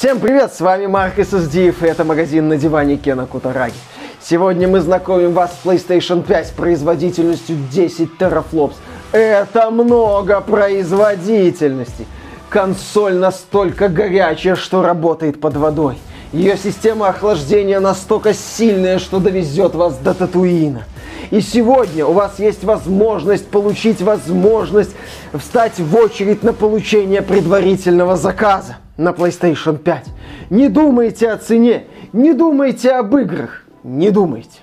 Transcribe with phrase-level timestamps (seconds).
[0.00, 3.74] Всем привет, с вами Марк SSDF, и это магазин на диване Кена Кутараги.
[4.18, 8.76] Сегодня мы знакомим вас с PlayStation 5 с производительностью 10 терафлопс.
[9.12, 12.06] Это много производительности.
[12.48, 15.98] Консоль настолько горячая, что работает под водой.
[16.32, 20.84] Ее система охлаждения настолько сильная, что довезет вас до Татуина.
[21.30, 24.96] И сегодня у вас есть возможность получить возможность
[25.34, 30.06] встать в очередь на получение предварительного заказа на PlayStation 5.
[30.50, 34.60] Не думайте о цене, не думайте об играх, не думайте.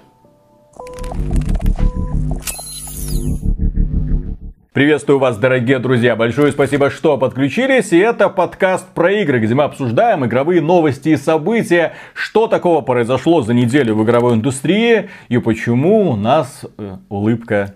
[4.74, 6.16] Приветствую вас, дорогие друзья.
[6.16, 7.92] Большое спасибо, что подключились.
[7.94, 13.42] И это подкаст про игры, где мы обсуждаем игровые новости и события, что такого произошло
[13.42, 17.74] за неделю в игровой индустрии и почему у нас э, улыбка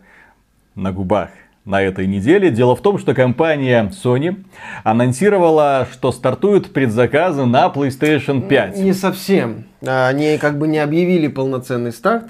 [0.76, 1.30] на губах
[1.66, 2.50] на этой неделе.
[2.50, 4.44] Дело в том, что компания Sony
[4.84, 8.78] анонсировала, что стартуют предзаказы на PlayStation 5.
[8.78, 9.66] Не совсем.
[9.86, 12.26] Они как бы не объявили полноценный старт.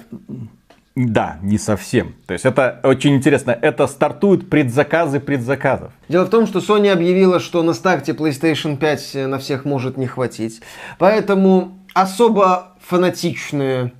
[0.94, 2.14] Да, не совсем.
[2.26, 3.50] То есть это очень интересно.
[3.52, 5.92] Это стартуют предзаказы предзаказов.
[6.10, 10.06] Дело в том, что Sony объявила, что на старте PlayStation 5 на всех может не
[10.06, 10.60] хватить.
[10.98, 13.92] Поэтому особо фанатичные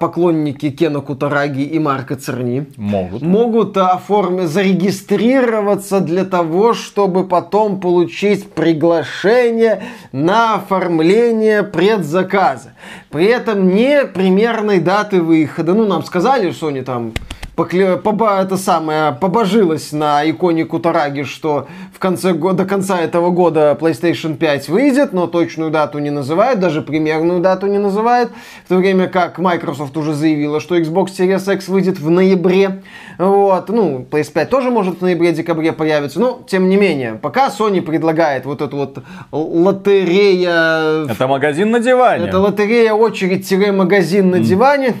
[0.00, 8.50] поклонники Кена Кутараги и Марка Церни могут, могут оформить, зарегистрироваться для того, чтобы потом получить
[8.50, 12.72] приглашение на оформление предзаказа.
[13.10, 15.74] При этом не примерной даты выхода.
[15.74, 17.12] Ну, нам сказали, что они там
[17.58, 17.96] покле...
[17.96, 18.40] поба...
[18.40, 24.36] это самое, побожилась на иконе Кутараги, что в конце года, до конца этого года PlayStation
[24.36, 28.30] 5 выйдет, но точную дату не называют, даже примерную дату не называют,
[28.64, 32.82] в то время как Microsoft уже заявила, что Xbox Series X выйдет в ноябре,
[33.18, 38.46] вот, ну, PS5 тоже может в ноябре-декабре появиться, но, тем не менее, пока Sony предлагает
[38.46, 38.98] вот эту вот
[39.32, 41.06] лотерея...
[41.10, 42.26] Это магазин на диване.
[42.28, 44.94] Это лотерея очередь-магазин на диване.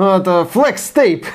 [0.00, 1.26] Это Flex Tape.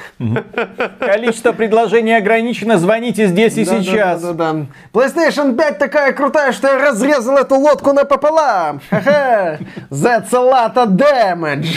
[1.00, 2.80] Количество предложений ограничено.
[2.80, 4.22] Звоните здесь и Да, сейчас.
[4.22, 4.66] Да, да, да, да.
[4.92, 8.82] PlayStation 5 такая крутая, что я разрезал эту лодку напополам.
[8.90, 9.60] Ха-ха.
[9.92, 11.68] That's a lot of damage.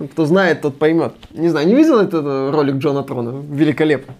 [0.00, 1.12] Ну, Кто знает, тот поймет.
[1.32, 3.42] Не знаю, не видел этот э, ролик Джона Трона?
[3.50, 4.14] Великолепно.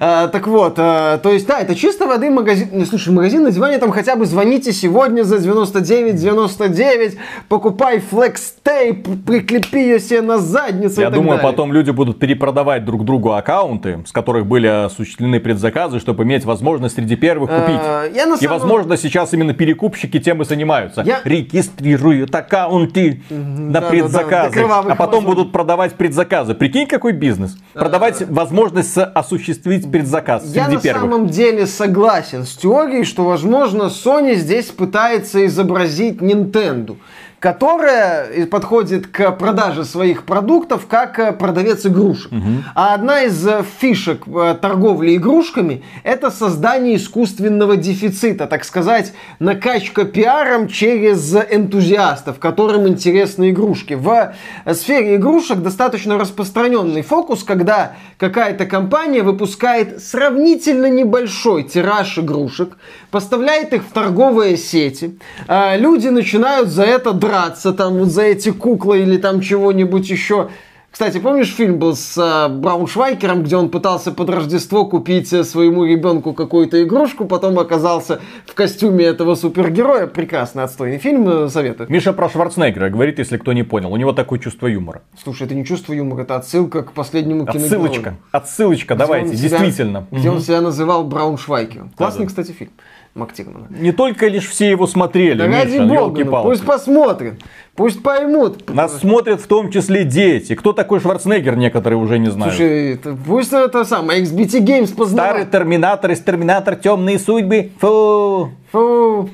[0.00, 2.68] А, так вот, а, то есть, да, это чисто воды магазин.
[2.72, 7.16] Ну, слушай, магазин на диване там хотя бы звоните сегодня за 99,99,
[7.48, 11.42] покупай флекс-тейп, прикрепи ее себе на задницу Я и думаю, далее.
[11.52, 16.94] потом люди будут перепродавать друг другу аккаунты, с которых были осуществлены предзаказы, чтобы иметь возможность
[16.96, 17.80] среди первых купить.
[17.82, 21.02] Э, я на И, самом- возможно, сейчас именно перекупщики тем и занимаются.
[21.02, 26.54] Я- Регистрируют аккаунты на да-да-да, предзаказы, до кровавых а потом будут продавать предзаказы.
[26.54, 27.56] Прикинь, какой бизнес.
[27.74, 31.02] Продавать возможность со- осуществить предзаказ Я на первых.
[31.02, 36.96] самом деле согласен с теорией, что, возможно, Sony здесь пытается изобразить Nintendo,
[37.40, 42.32] которая и подходит к продаже своих продуктов как э, продавец игрушек.
[42.74, 50.04] А одна из э, фишек э, торговли игрушками– это создание искусственного дефицита, так сказать, накачка
[50.04, 53.94] пиаром через энтузиастов, которым интересны игрушки.
[53.94, 62.78] В э, сфере игрушек достаточно распространенный фокус, когда какая-то компания выпускает сравнительно небольшой тираж игрушек,
[63.10, 65.18] поставляет их в торговые сети,
[65.48, 70.48] а люди начинают за это драться, там, вот за эти куклы или там чего-нибудь еще.
[70.90, 75.84] Кстати, помнишь фильм был с э, Брауншвайкером, где он пытался под Рождество купить э, своему
[75.84, 80.06] ребенку какую-то игрушку, потом оказался в костюме этого супергероя.
[80.06, 81.90] Прекрасный отстойный фильм, э, советую.
[81.92, 83.92] Миша про Шварценеггера говорит, если кто не понял.
[83.92, 85.02] У него такое чувство юмора.
[85.22, 87.66] Слушай, это не чувство юмора, это отсылка к последнему киногерою.
[87.66, 88.14] Отсылочка.
[88.32, 90.06] Отсылочка, давайте, себя- действительно.
[90.10, 91.90] Где он себя называл Брауншвайкером.
[91.94, 92.28] Классный, Да-да.
[92.30, 92.70] кстати, фильм.
[93.16, 93.66] Мактирмана.
[93.70, 97.34] Не только лишь все его смотрели, Да ради Миша, бога, ну, пусть посмотрят,
[97.74, 98.68] пусть поймут.
[98.72, 100.54] Нас смотрят в том числе дети.
[100.54, 102.54] Кто такой Шварценеггер, некоторые уже не знают.
[102.54, 105.46] Слушай, это, пусть это самое, XBT Games Старый познавал.
[105.46, 107.72] Терминатор из Терминатор Темные судьбы.
[107.80, 108.50] Фу.
[108.72, 109.30] Фу.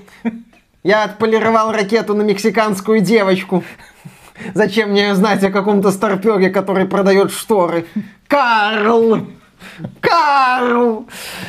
[0.84, 3.64] Я отполировал ракету на мексиканскую девочку.
[4.54, 7.86] Зачем мне знать о каком-то старпере, который продает шторы?
[8.28, 9.26] Карл!
[10.00, 11.06] Карл!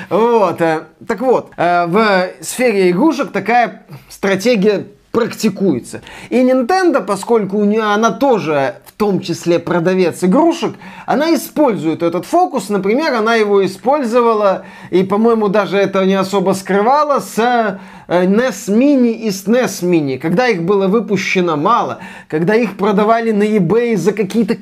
[0.10, 0.62] Вот.
[0.62, 6.02] э, Так вот, э, в сфере игрушек такая стратегия практикуется.
[6.30, 10.76] И Nintendo, поскольку у нее она тоже в том числе продавец игрушек,
[11.06, 12.70] она использует этот фокус.
[12.70, 19.12] Например, она его использовала и, по-моему, даже это не особо скрывала с э, NES Mini
[19.12, 24.58] и SNES Mini, когда их было выпущено мало, когда их продавали на eBay за какие-то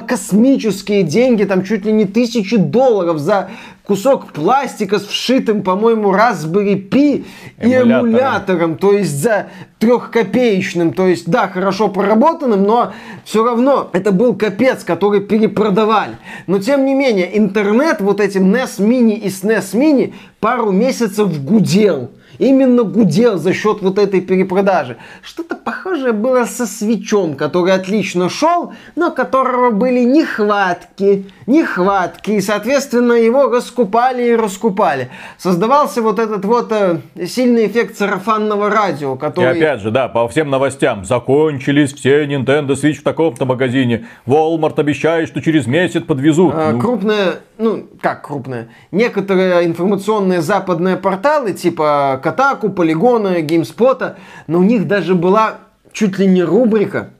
[0.00, 3.50] космические деньги, там чуть ли не тысячи долларов за
[3.84, 7.24] кусок пластика с вшитым, по-моему, Raspberry Pi
[7.62, 9.48] и эмулятором, то есть за
[9.78, 12.92] трехкопеечным, то есть, да, хорошо проработанным, но
[13.24, 16.18] все равно это был капец, который перепродавали.
[16.46, 22.10] Но, тем не менее, интернет вот этим NES Mini и SNES Mini пару месяцев гудел
[22.38, 24.96] именно гудел за счет вот этой перепродажи.
[25.22, 33.14] Что-то похожее было со свечом, который отлично шел, но которого были нехватки, нехватки, и, соответственно,
[33.14, 35.08] его раскупали и раскупали.
[35.38, 39.58] Создавался вот этот вот э, сильный эффект сарафанного радио, который...
[39.58, 44.06] И опять же, да, по всем новостям, закончились все Nintendo Switch в таком-то магазине.
[44.26, 46.52] Walmart обещает, что через месяц подвезут.
[46.54, 46.80] А, ну...
[46.80, 48.68] Крупная, ну, как крупная?
[48.92, 55.58] Некоторые информационные западные порталы, типа Катаку, Полигона, Геймспота, но у них даже была
[55.92, 57.10] чуть ли не рубрика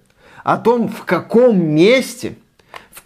[0.44, 2.36] о том, в каком месте,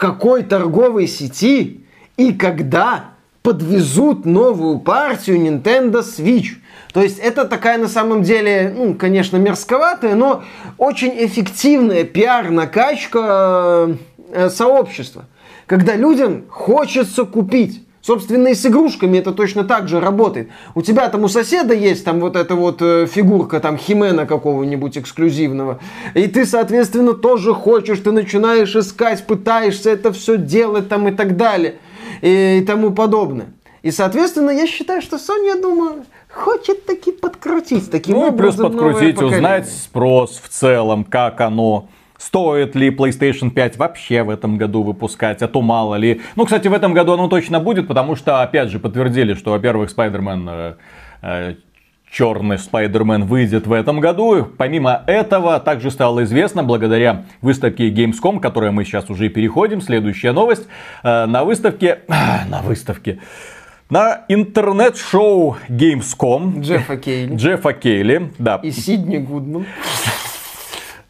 [0.03, 1.85] какой торговой сети
[2.17, 3.11] и когда
[3.41, 6.57] подвезут новую партию Nintendo Switch.
[6.91, 10.43] То есть это такая на самом деле, ну, конечно, мерзковатая, но
[10.77, 13.97] очень эффективная пиар-накачка
[14.33, 15.23] э, сообщества.
[15.67, 17.87] Когда людям хочется купить.
[18.05, 20.49] Собственно, и с игрушками это точно так же работает.
[20.75, 24.97] У тебя там у соседа есть там вот эта вот э, фигурка там Химена какого-нибудь
[24.97, 25.79] эксклюзивного.
[26.13, 31.37] И ты, соответственно, тоже хочешь, ты начинаешь искать, пытаешься это все делать там и так
[31.37, 31.75] далее.
[32.21, 33.47] И, и тому подобное.
[33.83, 38.81] И, соответственно, я считаю, что Sony, я думаю, хочет таки подкрутить таким ну, образом плюс
[38.81, 41.87] подкрутить, узнать спрос в целом, как оно
[42.25, 46.21] Стоит ли PlayStation 5 вообще в этом году выпускать, а то мало ли.
[46.37, 49.91] Ну, кстати, в этом году оно точно будет, потому что, опять же, подтвердили, что, во-первых,
[49.93, 50.73] Spider-Man э,
[51.21, 51.55] э,
[52.09, 54.47] черный Spider-Man выйдет в этом году.
[54.57, 60.31] Помимо этого, также стало известно, благодаря выставке Gamescom, к которой мы сейчас уже переходим, следующая
[60.31, 60.65] новость,
[61.03, 61.99] э, на выставке...
[62.07, 63.19] На выставке...
[63.89, 67.35] На интернет-шоу Gamescom Джеффа Кейли.
[67.35, 68.61] Джеффа Кейли, да.
[68.63, 69.65] И Сидни Гудман.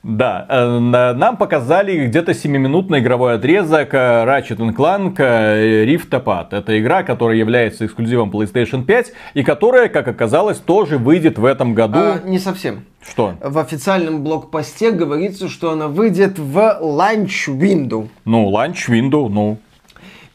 [0.03, 6.47] Да, э, нам показали где-то 7-минутный игровой отрезок э, Ratchet Clank э, Rift Apart.
[6.51, 11.73] Это игра, которая является эксклюзивом PlayStation 5 и которая, как оказалось, тоже выйдет в этом
[11.73, 11.99] году.
[11.99, 12.83] А, не совсем.
[13.01, 13.35] Что?
[13.41, 18.09] В официальном блогпосте говорится, что она выйдет в Launch Window.
[18.25, 19.57] Ну, Launch Window, ну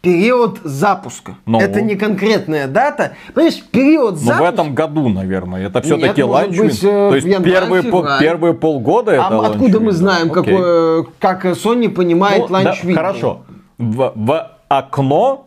[0.00, 1.34] период запуска.
[1.46, 1.60] Ну.
[1.60, 3.12] Это не конкретная дата.
[3.34, 4.44] Понимаешь, период запуска...
[4.44, 5.66] Ну, в этом году, наверное.
[5.66, 6.56] Это все-таки launch.
[6.56, 11.88] Быть, То есть первые, пол, первые полгода это А откуда мы знаем, какое, как Sony
[11.88, 13.42] понимает ну, ланч да, Хорошо.
[13.78, 15.46] В, в окно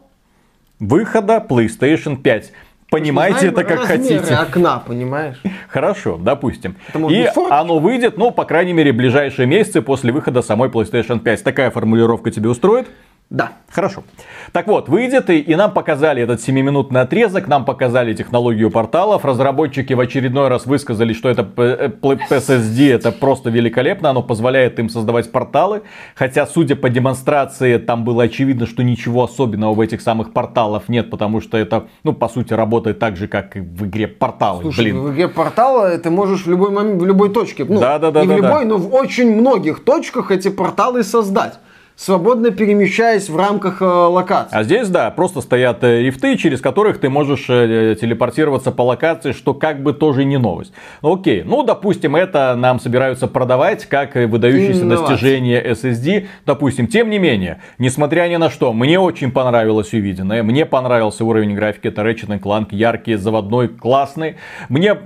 [0.80, 2.52] выхода PlayStation 5.
[2.90, 4.36] Понимаете это как хотите.
[4.36, 5.42] окна, понимаешь?
[5.70, 6.76] Хорошо, допустим.
[7.10, 11.44] И оно выйдет, ну, по крайней мере, ближайшие месяцы после выхода самой PlayStation 5.
[11.44, 12.90] Такая формулировка тебе устроит?
[13.32, 13.54] Да.
[13.70, 14.04] Хорошо.
[14.52, 19.24] Так вот, выйдет и, и нам показали этот 7-минутный отрезок, нам показали технологию порталов.
[19.24, 24.90] Разработчики в очередной раз высказали, что это PSSD, э, это просто великолепно, оно позволяет им
[24.90, 25.84] создавать порталы.
[26.16, 31.10] Хотя, судя по демонстрации, там было очевидно, что ничего особенного в этих самых порталах нет,
[31.10, 34.64] потому что это, ну, по сути, работает так же, как и в игре порталы.
[34.64, 35.00] Слушай, Блин.
[35.00, 38.24] в игре портала ты можешь в любой момент, в любой точке, ну, да, да, да,
[38.24, 38.66] не да, в любой, да.
[38.66, 41.58] но в очень многих точках эти порталы создать
[41.96, 44.56] свободно перемещаясь в рамках э, локации.
[44.56, 49.32] А здесь, да, просто стоят э, рифты, через которых ты можешь э, телепортироваться по локации,
[49.32, 50.74] что как бы тоже не новость.
[51.02, 56.28] Ну окей, ну допустим, это нам собираются продавать как выдающееся достижение SSD.
[56.46, 60.44] Допустим, тем не менее, несмотря ни на что, мне очень понравилось увиденное.
[60.44, 64.38] Мне понравился уровень графики, это Ratchet Clank, яркий, заводной, классный.
[64.70, 64.98] Мне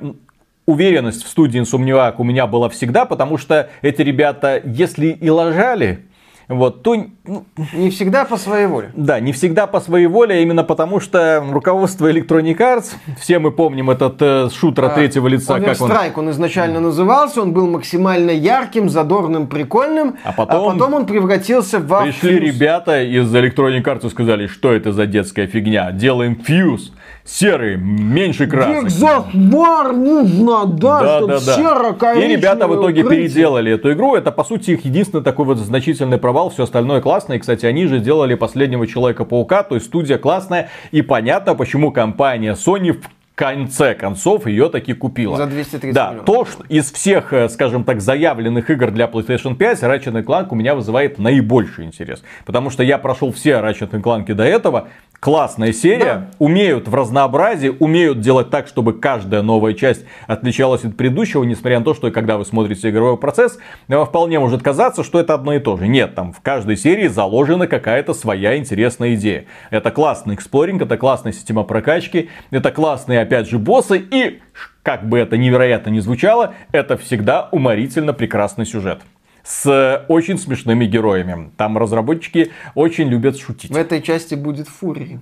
[0.65, 6.06] уверенность в студии Insomniac у меня была всегда, потому что эти ребята, если и лажали,
[6.48, 6.96] вот, то...
[7.28, 8.92] Ну, не всегда по своей воле.
[8.96, 13.52] Да, не всегда по своей воле, а именно потому что руководство Electronic Arts, все мы
[13.52, 15.92] помним этот э, шутер от а, третьего лица, как он...
[15.92, 21.06] Strike он изначально назывался, он был максимально ярким, задорным, прикольным, а потом, а потом он
[21.08, 22.04] превратился в...
[22.04, 26.92] Пришли ребята из Electronic Arts и сказали, что это за детская фигня, делаем фьюз
[27.25, 28.84] серый, меньше красок.
[28.86, 31.55] Гекзахмар нужно, да, да чтобы да, да.
[31.55, 33.27] серо И ребята в итоге укрытие.
[33.27, 34.15] переделали эту игру.
[34.15, 36.50] Это, по сути, их единственный такой вот значительный провал.
[36.50, 37.34] Все остальное классно.
[37.34, 39.63] И, кстати, они же сделали последнего Человека-паука.
[39.63, 40.70] То есть студия классная.
[40.91, 42.96] И понятно, почему компания Sony
[43.36, 45.38] конце концов ее таки купила.
[45.38, 46.25] За 230 Да, миллионов.
[46.25, 50.56] то, что из всех, э, скажем так, заявленных игр для PlayStation 5, Ratchet Clank у
[50.56, 52.24] меня вызывает наибольший интерес.
[52.46, 54.88] Потому что я прошел все Ratchet Clank до этого,
[55.20, 56.30] классная серия, Да.
[56.39, 61.86] умеют в разнообразии, умеют делать так, чтобы каждая новая часть отличалась от предыдущего, несмотря на
[61.86, 65.60] то, что когда вы смотрите игровой процесс, вам вполне может казаться, что это одно и
[65.60, 65.88] то же.
[65.88, 69.46] Нет, там в каждой серии заложена какая-то своя интересная идея.
[69.72, 74.41] Это классный эксплоринг, это классная система прокачки, это классные, опять же, боссы и,
[74.84, 79.01] как бы это невероятно не звучало, это всегда уморительно прекрасный сюжет.
[79.44, 81.51] С очень смешными героями.
[81.58, 83.70] Там разработчики очень любят шутить.
[83.72, 85.20] В этой части будет Фурии.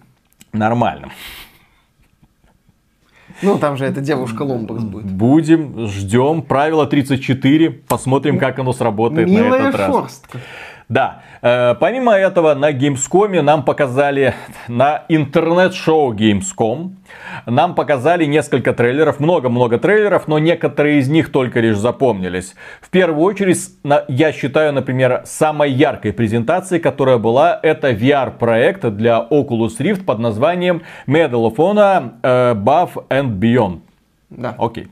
[0.54, 1.10] Нормально.
[3.42, 5.12] Ну, там же эта девушка Ломбакс будет.
[5.12, 6.42] Будем, ждем.
[6.44, 7.70] Правило 34.
[7.72, 9.92] Посмотрим, как оно сработает на Милая этот раз.
[9.92, 10.40] шорстка.
[10.90, 11.22] Да.
[11.42, 14.34] Э, помимо этого, на Gamescom нам показали,
[14.68, 16.92] на интернет-шоу Gamescom,
[17.46, 22.56] нам показали несколько трейлеров, много-много трейлеров, но некоторые из них только лишь запомнились.
[22.82, 29.26] В первую очередь, на- я считаю, например, самой яркой презентацией, которая была, это VR-проект для
[29.30, 33.80] Oculus Rift под названием Medal of Honor э, Above and Beyond.
[34.38, 34.56] Да.
[34.58, 34.88] Окей.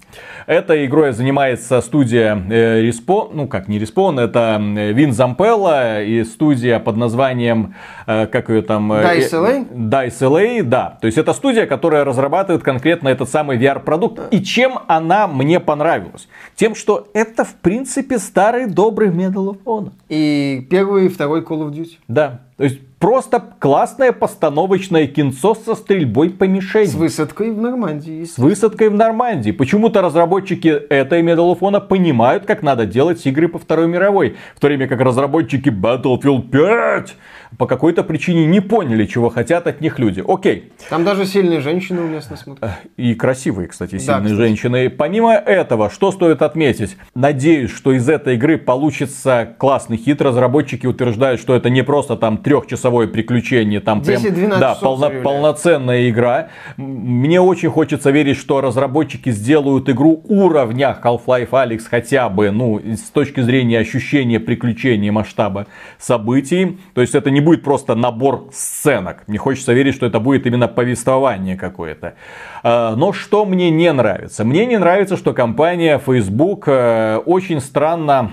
[0.47, 6.23] Этой игрой занимается студия э, Respawn, ну как не Respawn, это э, Вин Зампелла и
[6.23, 7.75] студия под названием,
[8.07, 8.91] э, как ее там...
[8.93, 9.89] э, Dice э, LA?
[9.89, 10.97] Dice LA, да.
[11.01, 14.19] То есть это студия, которая разрабатывает конкретно этот самый VR-продукт.
[14.31, 16.27] И чем она мне понравилась?
[16.55, 19.91] Тем, что это в принципе старый добрый Medal of Honor.
[20.09, 21.97] И первый и второй Call of Duty.
[22.07, 22.41] Да.
[22.61, 26.85] То есть просто классное постановочное кинцо со стрельбой по мишени.
[26.85, 28.23] С высадкой в Нормандии.
[28.23, 29.49] С высадкой в Нормандии.
[29.49, 34.35] Почему-то разработчики этой Honor понимают, как надо делать игры по Второй мировой.
[34.55, 37.15] В то время как разработчики Battlefield 5
[37.57, 40.23] по какой-то причине не поняли, чего хотят от них люди.
[40.25, 40.71] Окей.
[40.89, 42.71] Там даже сильные женщины уместно смотрят.
[42.97, 44.33] И красивые, кстати, Да, сильные кстати.
[44.33, 44.89] женщины.
[44.89, 46.95] Помимо этого, что стоит отметить?
[47.13, 50.21] Надеюсь, что из этой игры получится классный хит.
[50.21, 55.23] Разработчики утверждают, что это не просто там трехчасовое приключение, там прям 10-12 да, полно- заявляют.
[55.23, 56.49] полноценная игра.
[56.77, 63.09] Мне очень хочется верить, что разработчики сделают игру уровня Half-Life Alyx хотя бы, ну, с
[63.11, 65.67] точки зрения ощущения приключения масштаба
[65.97, 66.77] событий.
[66.93, 69.23] То есть это не будет просто набор сценок.
[69.27, 72.15] Мне хочется верить, что это будет именно повествование какое-то.
[72.63, 74.43] А, Но что мне не нравится?
[74.43, 78.31] Мне не нравится, что компания Facebook э, очень странно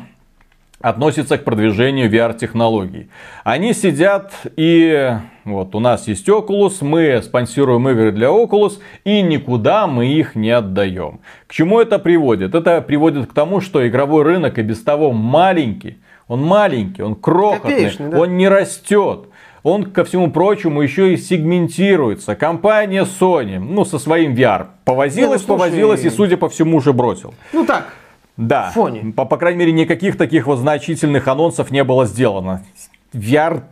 [0.80, 3.08] относится к продвижению VR-технологий.
[3.44, 9.86] Они сидят и вот у нас есть Oculus, мы спонсируем игры для Oculus и никуда
[9.86, 11.20] мы их не отдаем.
[11.46, 12.54] К чему это приводит?
[12.54, 15.98] Это приводит к тому, что игровой рынок и без того маленький.
[16.28, 18.20] Он маленький, он крохотный, Копеечный, да.
[18.20, 19.28] он не растет.
[19.62, 22.36] Он, ко всему прочему, еще и сегментируется.
[22.36, 26.76] Компания Sony, ну, со своим VR, повозилась, Не, ну, слушай, повозилась и, судя по всему,
[26.76, 27.34] уже бросил.
[27.52, 27.92] Ну так,
[28.38, 28.70] Да.
[28.70, 29.12] фоне.
[29.12, 32.64] По, по крайней мере, никаких таких вот значительных анонсов не было сделано.
[33.12, 33.62] VR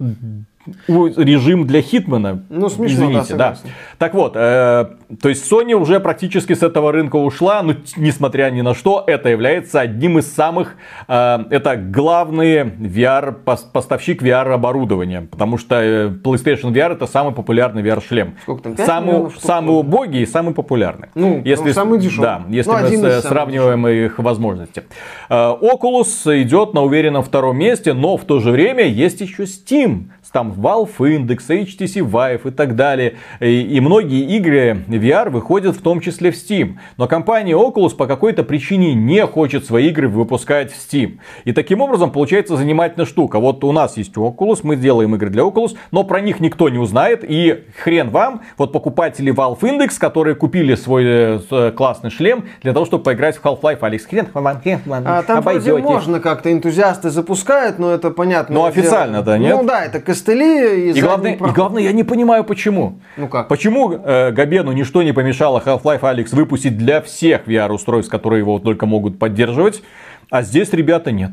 [0.88, 2.44] режим для Хитмана.
[2.49, 3.54] Ну, смешно, да, Извините, да.
[3.54, 3.68] согласен.
[3.99, 4.87] Так вот, э,
[5.20, 9.28] то есть Sony уже практически с этого рынка ушла, но несмотря ни на что, это
[9.28, 10.75] является одним из самых,
[11.08, 17.32] э, это главный VR, пос- поставщик VR оборудования, потому что э, PlayStation VR это самый
[17.32, 18.35] популярный VR шлем.
[18.42, 21.08] Сколько там, Самый, самый убогий и самый популярный.
[21.14, 22.23] Ну, если, самый дешевый.
[22.26, 24.85] Да, если Ну, мы сравниваем их возможности.
[25.28, 30.11] Э, Oculus идет на уверенном втором месте, но в то же время есть еще Steam.
[30.33, 33.16] Там Valve Index, HTC Vive и так далее.
[33.40, 36.76] И, и многие игры VR выходят в том числе в Steam.
[36.97, 41.18] Но компания Oculus по какой-то причине не хочет свои игры выпускать в Steam.
[41.45, 43.38] И таким образом получается занимательная штука.
[43.38, 46.78] Вот у нас есть Oculus, мы делаем игры для Oculus, но про них никто не
[46.78, 47.25] узнает.
[47.26, 52.73] И хрен вам, вот покупатели Valve Index, которые купили свой э, э, классный шлем для
[52.73, 54.04] того, чтобы поиграть в Half-Life Алекс.
[54.06, 55.76] Хрен вам, хрен вам, А там обойдете.
[55.78, 58.54] можно как-то, энтузиасты запускают, но это понятно.
[58.54, 59.56] Ну, официально-то нет.
[59.56, 62.99] Ну да, это костыли и, И главное, и главное, я не понимаю, почему.
[63.16, 63.49] Ну как?
[63.49, 68.87] Почему э, Габену ничто не помешало Half-Life Алекс выпустить для всех VR-устройств, которые его только
[68.87, 69.82] могут поддерживать,
[70.30, 71.32] а здесь, ребята, нет.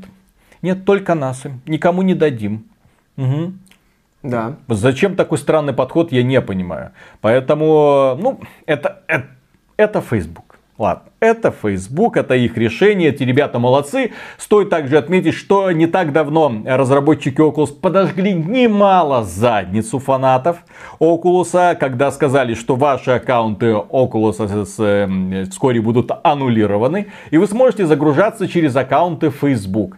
[0.62, 1.44] Нет, только нас.
[1.66, 2.66] Никому не дадим.
[3.16, 3.60] Мгм.
[4.24, 4.56] Да.
[4.70, 6.92] Зачем такой странный подход, я не понимаю.
[7.22, 9.28] Поэтому, ну, это, это,
[9.76, 10.53] это Facebook.
[10.84, 14.12] Ладно, это Facebook, это их решение, эти ребята молодцы.
[14.38, 20.58] Стоит также отметить, что не так давно разработчики Oculus подожгли немало задницу фанатов
[21.00, 28.76] Oculus, когда сказали, что ваши аккаунты Oculus вскоре будут аннулированы, и вы сможете загружаться через
[28.76, 29.96] аккаунты Facebook.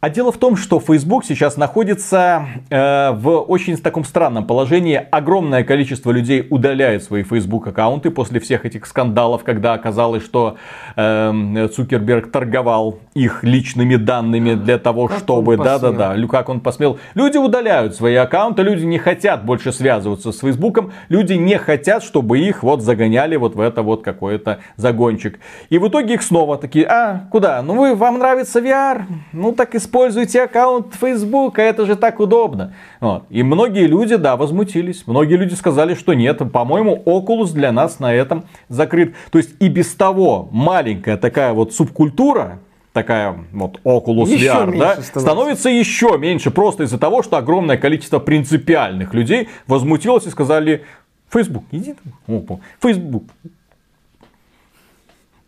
[0.00, 4.94] А дело в том, что Facebook сейчас находится э, в очень таком странном положении.
[5.10, 10.56] Огромное количество людей удаляет свои Facebook аккаунты после всех этих скандалов, когда оказалось, что
[10.94, 17.00] э, Цукерберг торговал их личными данными для того, как чтобы, да-да-да, как он посмел.
[17.14, 22.38] Люди удаляют свои аккаунты, люди не хотят больше связываться с Facebook, люди не хотят, чтобы
[22.38, 25.40] их вот загоняли вот в это вот какой-то загончик.
[25.70, 27.60] И в итоге их снова такие, а, куда?
[27.62, 29.02] Ну вы, вам нравится VR?
[29.32, 32.74] Ну так и используйте аккаунт Facebook, а это же так удобно.
[33.00, 33.24] Вот.
[33.30, 35.06] И многие люди, да, возмутились.
[35.06, 39.14] Многие люди сказали, что нет, по-моему, Oculus для нас на этом закрыт.
[39.30, 42.58] То есть и без того маленькая такая вот субкультура,
[42.92, 45.20] такая вот Oculus еще VR, да, становится.
[45.20, 50.84] становится еще меньше просто из-за того, что огромное количество принципиальных людей возмутилось и сказали,
[51.30, 51.94] Facebook, иди
[52.26, 53.24] там, Facebook,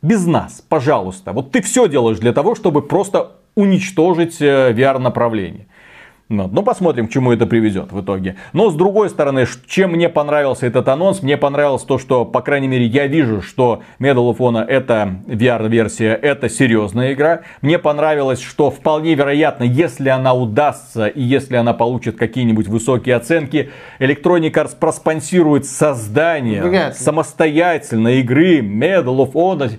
[0.02, 1.32] без нас, пожалуйста.
[1.32, 5.66] Вот ты все делаешь для того, чтобы просто уничтожить э, VR-направление.
[6.30, 8.36] Ну, ну, посмотрим, к чему это приведет в итоге.
[8.52, 12.68] Но с другой стороны, чем мне понравился этот анонс, мне понравилось то, что, по крайней
[12.68, 17.40] мере, я вижу, что Medal of Honor это VR-версия, это серьезная игра.
[17.62, 23.70] Мне понравилось, что вполне вероятно, если она удастся и если она получит какие-нибудь высокие оценки,
[23.98, 29.72] Electronic Arts проспонсирует создание Вряд самостоятельной игры Medal of Honor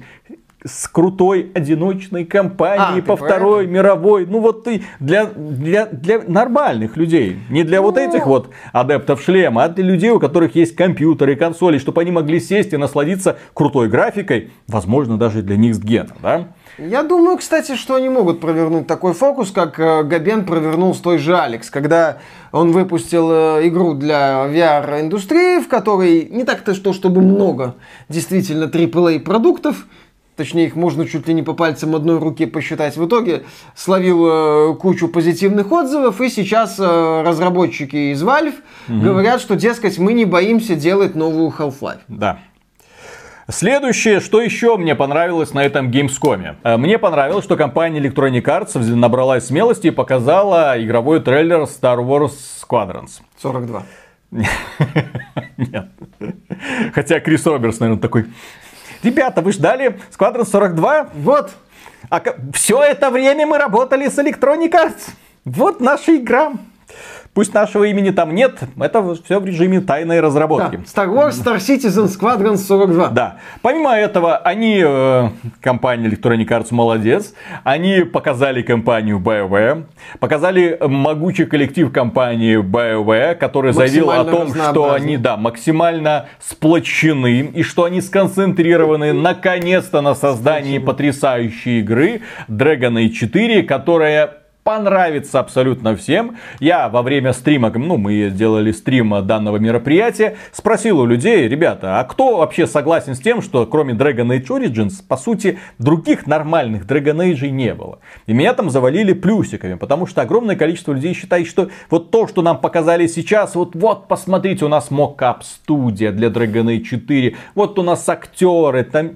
[0.63, 3.71] с крутой одиночной компанией а, по Второй правильно?
[3.71, 4.25] мировой.
[4.25, 7.39] Ну вот ты для, для, для нормальных людей.
[7.49, 7.87] Не для ну...
[7.87, 12.11] вот этих вот адептов шлема, а для людей, у которых есть компьютеры, консоли, чтобы они
[12.11, 14.51] могли сесть и насладиться крутой графикой.
[14.67, 16.47] Возможно, даже для них с гена, да?
[16.77, 21.17] Я думаю, кстати, что они могут провернуть такой фокус, как э, Габен провернул с той
[21.17, 22.19] же Алекс, когда
[22.51, 27.75] он выпустил э, игру для VR-индустрии, в которой не так-то что, чтобы много
[28.09, 29.85] действительно AAA продуктов,
[30.35, 32.97] точнее их можно чуть ли не по пальцам одной руки посчитать.
[32.97, 33.43] В итоге
[33.75, 38.55] словил э, кучу позитивных отзывов, и сейчас э, разработчики из Valve
[38.87, 38.99] угу.
[38.99, 42.01] говорят, что, дескать, мы не боимся делать новую Half-Life.
[42.07, 42.39] Да.
[43.49, 46.55] Следующее, что еще мне понравилось на этом Gamescom.
[46.63, 52.31] Э, мне понравилось, что компания Electronic Arts набралась смелости и показала игровой трейлер Star Wars
[52.61, 53.21] Squadrons.
[53.41, 53.83] 42.
[55.57, 55.87] Нет.
[56.93, 58.25] Хотя Крис Робертс, наверное, такой...
[59.03, 61.09] Ребята, вы ждали Squadron 42?
[61.15, 61.51] Вот.
[62.09, 62.21] А
[62.53, 65.09] все это время мы работали с Electronic Arts.
[65.45, 66.53] Вот наша игра.
[67.33, 70.75] Пусть нашего имени там нет, это все в режиме тайной разработки.
[70.75, 70.83] Да.
[70.83, 73.07] Star Wars Star Citizen Squadron 42.
[73.07, 73.37] Да.
[73.61, 75.29] Помимо этого, они, э,
[75.61, 77.33] компания Electronic Arts молодец,
[77.63, 79.85] они показали компанию BioWare,
[80.19, 87.63] показали могучий коллектив компании BioWare, который заявил о том, что они, да, максимально сплочены и
[87.63, 96.37] что они сконцентрированы наконец-то на создании потрясающей игры Dragon Age 4, которая понравится абсолютно всем.
[96.59, 102.03] Я во время стрима, ну, мы делали стрим данного мероприятия, спросил у людей, ребята, а
[102.03, 107.17] кто вообще согласен с тем, что кроме Dragon Age Origins, по сути, других нормальных Dragon
[107.17, 107.99] Age не было?
[108.27, 112.41] И меня там завалили плюсиками, потому что огромное количество людей считает, что вот то, что
[112.41, 117.79] нам показали сейчас, вот, вот, посмотрите, у нас мокап студия для Dragon Age 4, вот
[117.79, 119.11] у нас актеры, там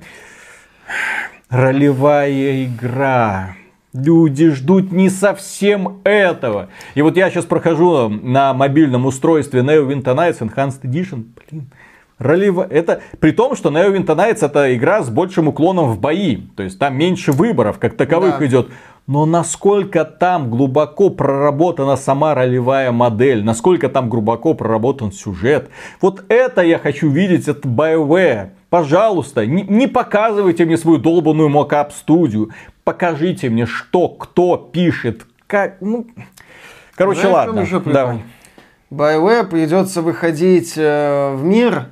[1.50, 3.56] ролевая игра
[3.96, 6.68] Люди ждут не совсем этого.
[6.96, 11.24] И вот я сейчас прохожу на мобильном устройстве Neo Winter Nights Enhanced Edition.
[11.50, 11.70] Блин,
[12.18, 12.68] Ролево...
[12.70, 16.38] Это при том, что Neo Winter Nights это игра с большим уклоном в бои.
[16.58, 18.46] То есть там меньше выборов как таковых да.
[18.46, 18.68] идет.
[19.08, 25.70] Но насколько там глубоко проработана сама ролевая модель, насколько там глубоко проработан сюжет.
[26.02, 28.50] Вот это я хочу видеть от BioWare.
[28.70, 32.50] Пожалуйста, не, не показывайте мне свою долбанную мокап студию
[32.86, 36.08] покажите мне, что, кто пишет, как, ну,
[36.96, 37.60] короче, Знаешь, ладно.
[37.60, 38.20] Еще да.
[38.90, 41.88] BioWare придется выходить э, в мир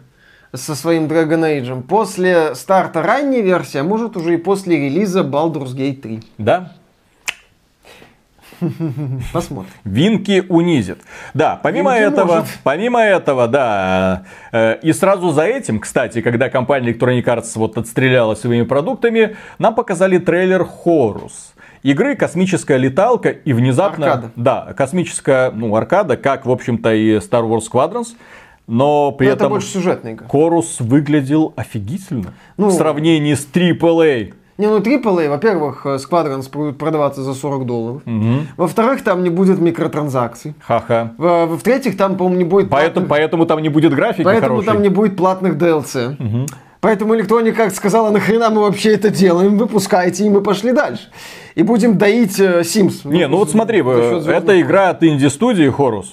[0.54, 5.76] со своим Dragon Age после старта ранней версии, а может уже и после релиза Baldur's
[5.76, 6.22] Gate 3.
[6.38, 6.74] Да,
[9.34, 9.72] Посмотрим.
[9.84, 11.00] Винки унизит.
[11.34, 12.60] Да, помимо Винки этого, может.
[12.64, 18.36] помимо этого, да, э, и сразу за этим, кстати, когда компания Electronic Arts вот отстреляла
[18.36, 24.14] своими продуктами, нам показали трейлер Хорус игры космическая леталка и внезапно...
[24.14, 24.32] Аркада.
[24.36, 28.16] Да, космическая, ну, аркада, как, в общем-то, и Star Wars Squadrons.
[28.66, 29.46] Но при Но этом...
[29.48, 30.28] Это больше сюжетная игра.
[30.28, 32.34] Корус выглядел офигительно.
[32.58, 34.34] Ну, в сравнении с AAA.
[34.58, 38.02] Не, ну AAA, во-первых, э, Squadrons будет продаваться за 40 долларов.
[38.06, 38.48] Угу.
[38.58, 40.54] Во-вторых, там не будет микротранзакций.
[40.60, 41.14] Ха-ха.
[41.18, 42.70] Во-вторых, там, по-моему, не будет...
[42.70, 43.10] Поэтому, платных...
[43.10, 44.66] поэтому там не будет графики Поэтому хорошей.
[44.68, 46.16] там не будет платных DLC.
[46.20, 46.46] Угу.
[46.82, 51.04] Поэтому Electronic Arts сказала, нахрена мы вообще это делаем, выпускайте, и мы пошли дальше.
[51.56, 53.08] И будем доить э, Sims.
[53.08, 56.08] Не, ну вот смотри, это игра от инди-студии Horus.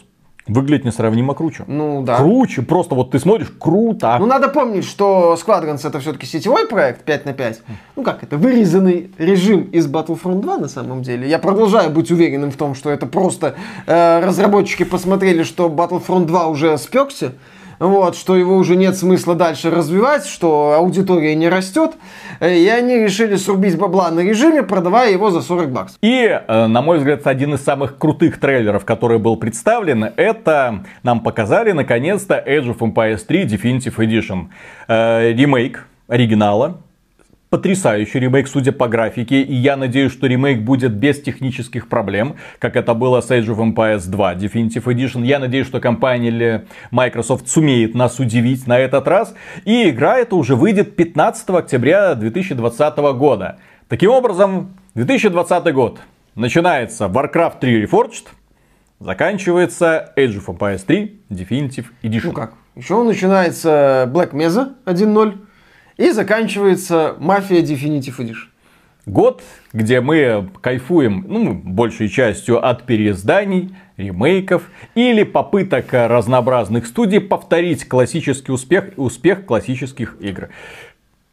[0.51, 1.65] Выглядит несравнимо круче.
[1.69, 2.17] Ну да.
[2.17, 4.17] Круче, просто вот ты смотришь, круто.
[4.19, 7.63] Ну надо помнить, что Squadrons это все-таки сетевой проект 5 на 5.
[7.95, 11.29] Ну как это, вырезанный режим из Battlefront 2 на самом деле.
[11.29, 13.55] Я продолжаю быть уверенным в том, что это просто
[13.87, 17.33] э, разработчики посмотрели, что Battlefront 2 уже спекся
[17.81, 21.93] вот, что его уже нет смысла дальше развивать, что аудитория не растет,
[22.39, 25.99] э, и они решили срубить бабла на режиме, продавая его за 40 баксов.
[26.03, 31.21] И, э, на мой взгляд, один из самых крутых трейлеров, который был представлен, это нам
[31.21, 34.49] показали, наконец-то, Age of Empires 3 Definitive Edition.
[34.87, 36.83] Э, ремейк оригинала,
[37.51, 42.77] потрясающий ремейк, судя по графике, и я надеюсь, что ремейк будет без технических проблем, как
[42.77, 45.27] это было с Age of Empires 2 Definitive Edition.
[45.27, 49.35] Я надеюсь, что компания Microsoft сумеет нас удивить на этот раз,
[49.65, 53.59] и игра эта уже выйдет 15 октября 2020 года.
[53.89, 56.01] Таким образом, 2020 год.
[56.37, 58.29] Начинается Warcraft 3 Reforged,
[59.01, 62.27] заканчивается Age of Empires 3 Definitive Edition.
[62.27, 62.55] Ну как?
[62.77, 65.39] Еще начинается Black Mesa 1.0.
[66.01, 68.49] И заканчивается «Мафия Definitive Edition».
[69.05, 69.43] Год,
[69.75, 78.51] где мы кайфуем, ну, большей частью от переизданий, ремейков или попыток разнообразных студий повторить классический
[78.51, 80.49] успех, успех классических игр.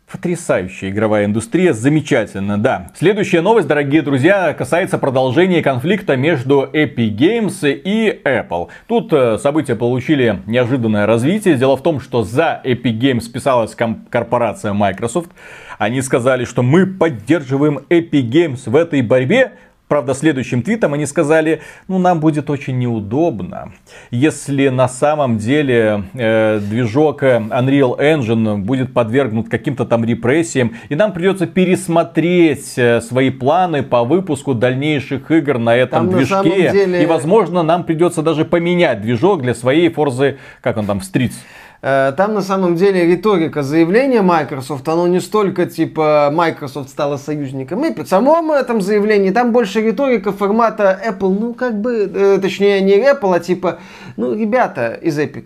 [0.09, 2.91] Потрясающая игровая индустрия, замечательно, да.
[2.95, 8.69] Следующая новость, дорогие друзья, касается продолжения конфликта между Epic Games и Apple.
[8.87, 11.55] Тут э, события получили неожиданное развитие.
[11.55, 15.29] Дело в том, что за Epic Games писалась корпорация Microsoft.
[15.77, 19.51] Они сказали, что мы поддерживаем Epic Games в этой борьбе,
[19.87, 23.71] Правда, следующим твитом они сказали, ну нам будет очень неудобно,
[24.11, 31.13] если на самом деле э, движок Unreal Engine будет подвергнут каким-то там репрессиям, и нам
[31.13, 36.35] придется пересмотреть э, свои планы по выпуску дальнейших игр на этом там движке.
[36.35, 37.03] На деле...
[37.03, 41.35] И, возможно, нам придется даже поменять движок для своей Форзы, как он там, Streets.
[41.81, 47.83] Э, там на самом деле риторика заявления Microsoft, оно не столько типа Microsoft стала союзником
[47.83, 48.05] Epic.
[48.05, 52.97] В самом этом заявлении там больше риторика формата Apple, ну как бы, э, точнее не
[52.97, 53.79] Apple, а типа,
[54.15, 55.45] ну ребята из Epic,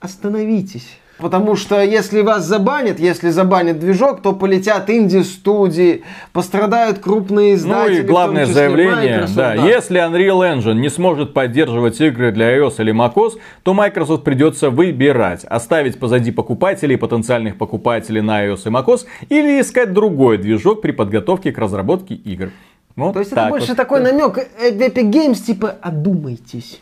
[0.00, 0.98] остановитесь.
[1.18, 7.98] Потому что если вас забанят, если забанят движок, то полетят инди-студии, пострадают крупные издатели.
[7.98, 12.56] Ну и главное заявление, Microsoft, да, да, если Unreal Engine не сможет поддерживать игры для
[12.58, 18.70] iOS или macOS, то Microsoft придется выбирать, оставить позади покупателей, потенциальных покупателей на iOS и
[18.70, 22.50] macOS, или искать другой движок при подготовке к разработке игр.
[22.96, 23.76] Вот то есть это больше вот.
[23.76, 26.80] такой намек Epic Games, типа, одумайтесь.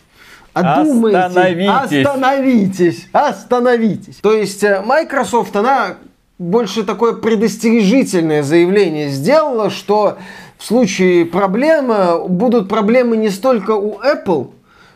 [0.55, 2.07] Одумайте, остановитесь.
[2.07, 4.17] остановитесь, остановитесь.
[4.17, 5.97] То есть э, Microsoft, она
[6.39, 10.19] больше такое предостережительное заявление сделала, что
[10.59, 14.51] в случае проблемы будут проблемы не столько у Apple,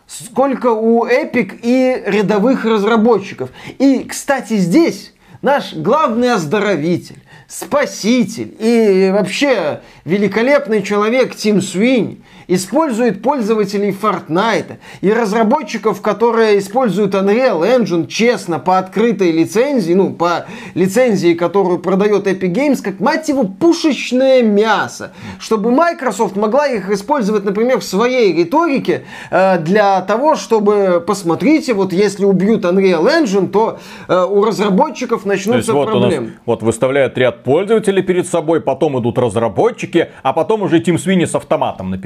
[0.07, 3.51] сколько у Epic и рядовых разработчиков.
[3.79, 13.91] И, кстати, здесь наш главный оздоровитель, спаситель и вообще великолепный человек Тим Свинь использует пользователей
[13.91, 21.79] Fortnite и разработчиков, которые используют Unreal Engine честно по открытой лицензии, ну, по лицензии, которую
[21.79, 25.13] продает Epic Games, как, мать его, пушечное мясо.
[25.39, 31.93] Чтобы Microsoft могла их использовать, например, в своей риторике э, для того, чтобы, посмотрите, вот
[31.93, 33.79] если убьют Unreal Engine, то
[34.09, 36.33] э, у разработчиков начнутся вот проблемы.
[36.45, 41.35] вот выставляют ряд пользователей перед собой, потом идут разработчики, а потом уже Тим Свини с
[41.35, 41.99] автоматом на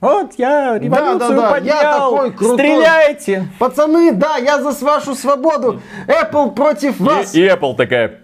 [0.00, 1.50] Вот я революцию да, да, да.
[1.52, 1.76] поднял.
[1.76, 2.56] Я такой крутой.
[2.56, 3.48] Стреляйте.
[3.58, 5.80] Пацаны, да, я за вашу свободу.
[6.06, 7.34] Apple против вас.
[7.34, 8.21] И, и Apple такая,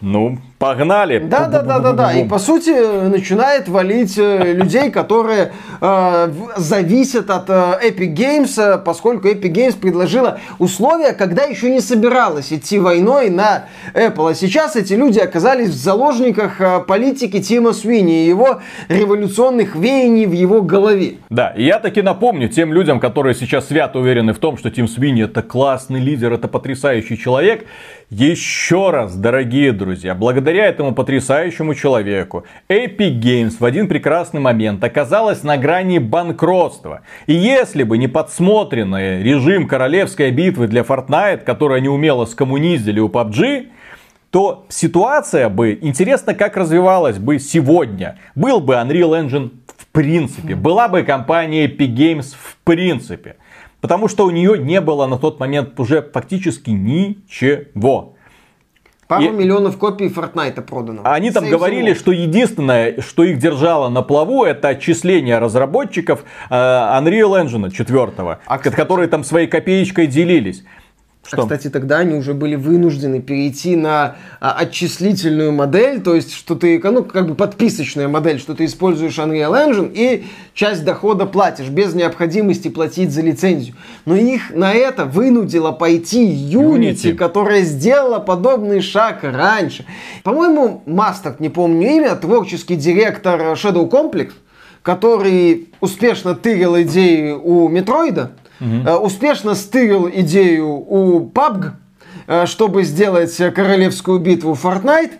[0.00, 1.18] ну, Погнали.
[1.18, 2.12] Да, да, да, да, да.
[2.14, 2.70] И по сути
[3.08, 9.78] начинает валить э, людей, которые э, зависят от э, Epic Games, э, поскольку Epic Games
[9.78, 14.30] предложила условия, когда еще не собиралась идти войной на Apple.
[14.30, 20.32] А сейчас эти люди оказались в заложниках политики Тима Свини и его революционных веяний в
[20.32, 21.16] его голове.
[21.28, 24.88] Да, и я таки напомню тем людям, которые сейчас свято уверены в том, что Тим
[24.88, 27.66] Свини это классный лидер, это потрясающий человек.
[28.08, 35.42] Еще раз, дорогие друзья, благодаря этому потрясающему человеку Epic Games в один прекрасный момент оказалась
[35.42, 37.00] на грани банкротства.
[37.26, 43.08] И если бы не подсмотренный режим королевской битвы для Fortnite, который они умело скоммуниздили у
[43.08, 43.70] PUBG,
[44.30, 48.20] то ситуация бы, интересно, как развивалась бы сегодня.
[48.36, 53.36] Был бы Unreal Engine в принципе, была бы компания Epic Games в принципе.
[53.80, 58.14] Потому что у нее не было на тот момент уже фактически ничего.
[59.08, 59.28] Пару и...
[59.28, 61.02] миллионов копий Fortnite продано.
[61.04, 67.44] Они там говорили, что единственное, что их держало на плаву, это отчисление разработчиков э, Unreal
[67.44, 70.64] Engine 4, а, которые там своей копеечкой делились.
[71.26, 71.38] Что?
[71.38, 76.54] А, кстати, тогда они уже были вынуждены перейти на а, отчислительную модель, то есть, что
[76.54, 81.68] ты, ну, как бы подписочная модель, что ты используешь Unreal Engine и часть дохода платишь,
[81.68, 83.74] без необходимости платить за лицензию.
[84.04, 87.14] Но их на это вынудило пойти Unity, Unity.
[87.14, 89.84] которая сделала подобный шаг раньше.
[90.22, 94.30] По-моему, Мастер, не помню имя, творческий директор Shadow Complex,
[94.82, 98.30] который успешно тырил идеи у Метроида,
[98.60, 98.90] угу.
[99.04, 101.70] успешно стырил идею у PUBG,
[102.26, 105.12] э, чтобы сделать королевскую битву Fortnite.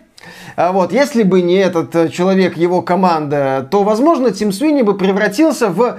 [0.57, 4.97] А вот, если бы не этот э, человек, его команда, то, возможно, Тим Свини бы
[4.97, 5.99] превратился в,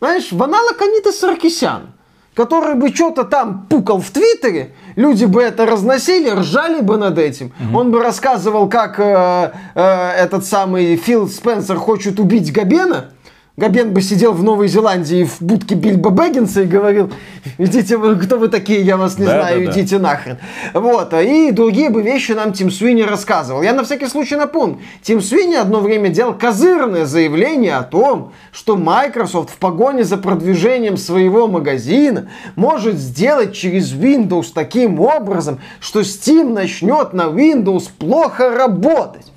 [0.00, 1.92] знаешь, в аналог Аниты Саркисян
[2.36, 7.50] который бы что-то там пукал в Твиттере, люди бы это разносили, ржали бы над этим.
[7.58, 7.78] Угу.
[7.78, 13.06] Он бы рассказывал, как э, э, этот самый Фил Спенсер хочет убить Габена,
[13.56, 17.10] Габен бы сидел в Новой Зеландии в будке Бильбо Бэггинса и говорил,
[17.56, 20.10] идите вы, кто вы такие, я вас не да, знаю, да, идите да.
[20.10, 20.38] нахрен.
[20.74, 23.62] Вот, и другие бы вещи нам Тим Свини рассказывал.
[23.62, 28.76] Я на всякий случай напомню, Тим Свини одно время делал козырное заявление о том, что
[28.76, 36.52] Microsoft в погоне за продвижением своего магазина может сделать через Windows таким образом, что Steam
[36.52, 39.32] начнет на Windows плохо работать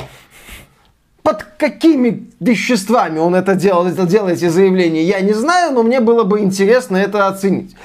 [1.30, 6.00] под какими веществами он это делал, это делал эти заявления, я не знаю, но мне
[6.00, 7.76] было бы интересно это оценить.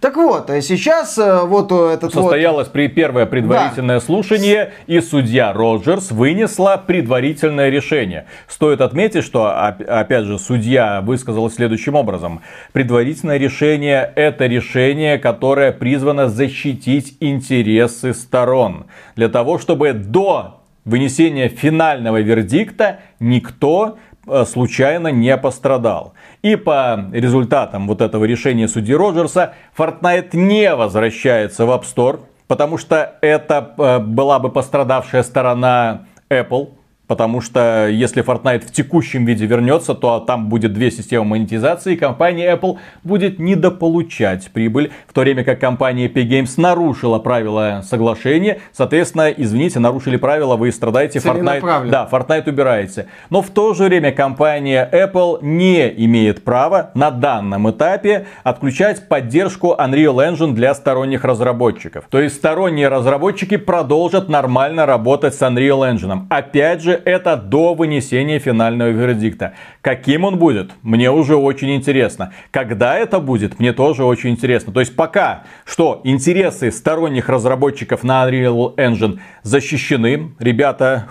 [0.00, 2.72] Так вот, а сейчас э, вот этот Состоялось вот...
[2.72, 4.06] при первое предварительное да.
[4.06, 8.24] слушание, и судья Роджерс вынесла предварительное решение.
[8.48, 12.40] Стоит отметить, что, опять же, судья высказал следующим образом.
[12.72, 18.86] Предварительное решение– это решение, которое призвано защитить интересы сторон.
[19.14, 26.14] Для того, чтобы до вынесения финального вердикта никто э, случайно не пострадал.
[26.42, 32.78] И по результатам вот этого решения судьи Роджерса, Fortnite не возвращается в App Store, потому
[32.78, 36.70] что это э, была бы пострадавшая сторона Apple,
[37.06, 41.96] Потому что если Fortnite в текущем виде вернется, то там будет две системы монетизации, и
[41.96, 48.60] компания Apple будет недополучать прибыль, в то время как компания Epic Games нарушила правила соглашения.
[48.72, 53.06] Соответственно, извините, нарушили правила, вы страдаете, Fortnite, да, Fortnite убираете.
[53.28, 59.74] Но в то же время компания Apple не имеет права на данном этапе отключать поддержку
[59.78, 62.06] Unreal Engine для сторонних разработчиков.
[62.08, 66.26] То есть сторонние разработчики продолжат нормально работать с Unreal Engine.
[66.30, 69.54] Опять же, это до вынесения финального вердикта.
[69.80, 72.32] Каким он будет, мне уже очень интересно.
[72.50, 74.72] Когда это будет, мне тоже очень интересно.
[74.72, 81.06] То есть пока что интересы сторонних разработчиков на Unreal Engine защищены, ребята...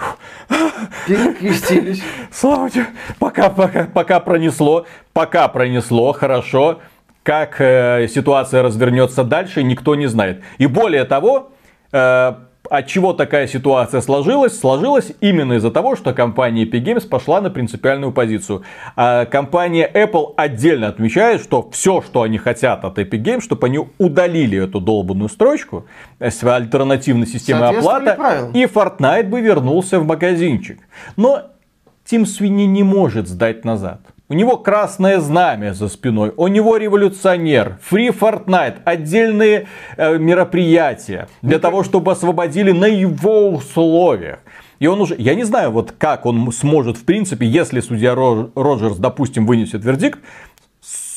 [1.08, 2.04] Перекрестились.
[2.32, 2.88] Слава тебе.
[3.20, 4.86] Пока, пока, пока пронесло.
[5.14, 6.80] Пока пронесло, хорошо.
[7.24, 10.44] Как э, ситуация развернется дальше, никто не знает.
[10.58, 11.52] И более того,
[11.92, 12.34] э,
[12.74, 14.60] от чего такая ситуация сложилась?
[14.60, 18.64] Сложилась именно из-за того, что компания Epic Games пошла на принципиальную позицию.
[18.96, 23.80] А компания Apple отдельно отмечает, что все, что они хотят от Epic Games, чтобы они
[24.00, 25.86] удалили эту долбанную строчку
[26.20, 28.18] с альтернативной системой оплаты,
[28.56, 30.80] и Fortnite бы вернулся в магазинчик.
[31.16, 31.44] Но
[32.06, 34.02] Тим Свини не может сдать назад.
[34.34, 41.60] У него красное знамя за спиной, у него революционер, Free Fortnite, отдельные э, мероприятия для
[41.60, 44.40] того, чтобы освободили на его условиях.
[44.80, 48.98] И он уже, я не знаю, вот как он сможет, в принципе, если судья Роджерс,
[48.98, 50.18] допустим, вынесет вердикт,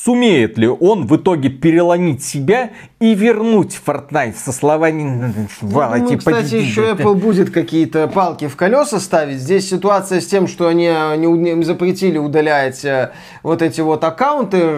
[0.06, 6.30] сумеет ли он в итоге переломить себя и вернуть Fortnite со словами «Вала, ну, типа,
[6.30, 9.40] Кстати, еще Apple будет какие-то палки в колеса ставить.
[9.40, 13.10] Здесь ситуация с тем, что они не запретили удалять э,
[13.42, 14.76] вот эти вот аккаунты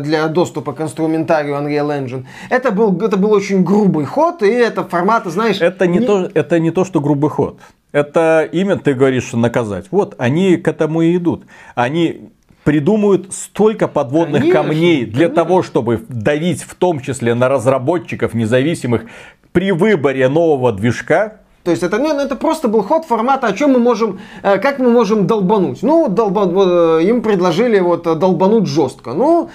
[0.00, 2.26] для доступа к инструментарию Unreal Engine.
[2.50, 5.62] Это был, это был очень грубый ход, и это формат, знаешь...
[5.62, 6.06] Это не, не...
[6.06, 7.58] То, это не то, что грубый ход.
[7.90, 9.86] Это имя, ты говоришь, наказать.
[9.90, 11.44] Вот, они к этому и идут.
[11.74, 12.28] Они
[12.68, 15.34] придумают столько подводных конечно, камней для конечно.
[15.36, 19.06] того, чтобы давить в том числе на разработчиков независимых
[19.52, 23.72] при выборе нового движка, то есть это, ну, это просто был ход формата, о чем
[23.72, 25.82] мы можем, э, как мы можем долбануть.
[25.82, 29.12] Ну, долба, э, им предложили вот э, долбануть жестко.
[29.12, 29.50] Ну,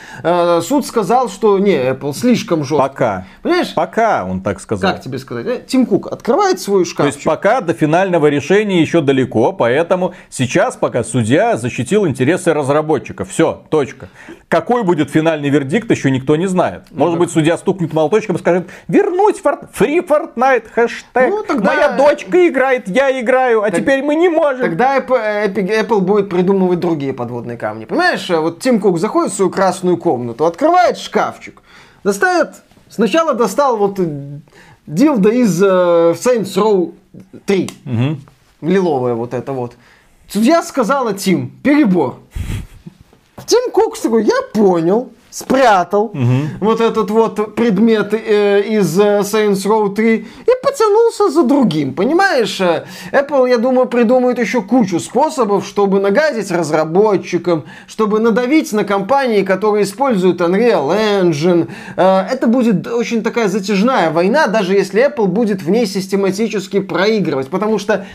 [0.61, 2.87] суд сказал, что не, Apple слишком жестко.
[2.87, 3.25] Пока.
[3.41, 3.73] Понимаешь?
[3.73, 4.91] Пока, он так сказал.
[4.91, 5.65] Как тебе сказать?
[5.65, 7.05] Тим Кук открывает свой шкаф.
[7.05, 13.29] То есть пока до финального решения еще далеко, поэтому сейчас пока судья защитил интересы разработчиков.
[13.29, 14.09] Все, точка.
[14.49, 16.83] Какой будет финальный вердикт, еще никто не знает.
[16.91, 19.63] Может ну, быть, судья стукнет молоточком и скажет, вернуть Форт...
[19.77, 21.73] Free Fortnite, хэштег, ну, тогда...
[21.73, 24.61] моя дочка играет, я играю, а Так- теперь мы не можем.
[24.61, 27.85] Тогда Apple, будет придумывать другие подводные камни.
[27.85, 31.61] Понимаешь, э, вот Тим Кук заходит в свою красную комнату, открывает шкафчик,
[32.03, 32.49] достает,
[32.89, 34.05] сначала достал вот э,
[34.87, 36.93] дилда из э, Saints Row
[37.45, 38.21] 3, Мгм.
[38.61, 39.73] лиловая вот это вот.
[40.27, 42.17] Судья сказала Тим, перебор.
[43.45, 46.11] Тим Кукс такой, я понял, спрятал
[46.59, 51.93] вот этот вот предмет э, из э, Saints Row 3 и потянулся за другим.
[51.95, 58.83] Понимаешь, э, Apple, я думаю, придумает еще кучу способов, чтобы нагадить разработчикам, чтобы надавить на
[58.83, 61.67] компании, которые используют Unreal Engine.
[61.97, 67.49] Э, это будет очень такая затяжная война, даже если Apple будет в ней систематически проигрывать,
[67.49, 68.05] потому что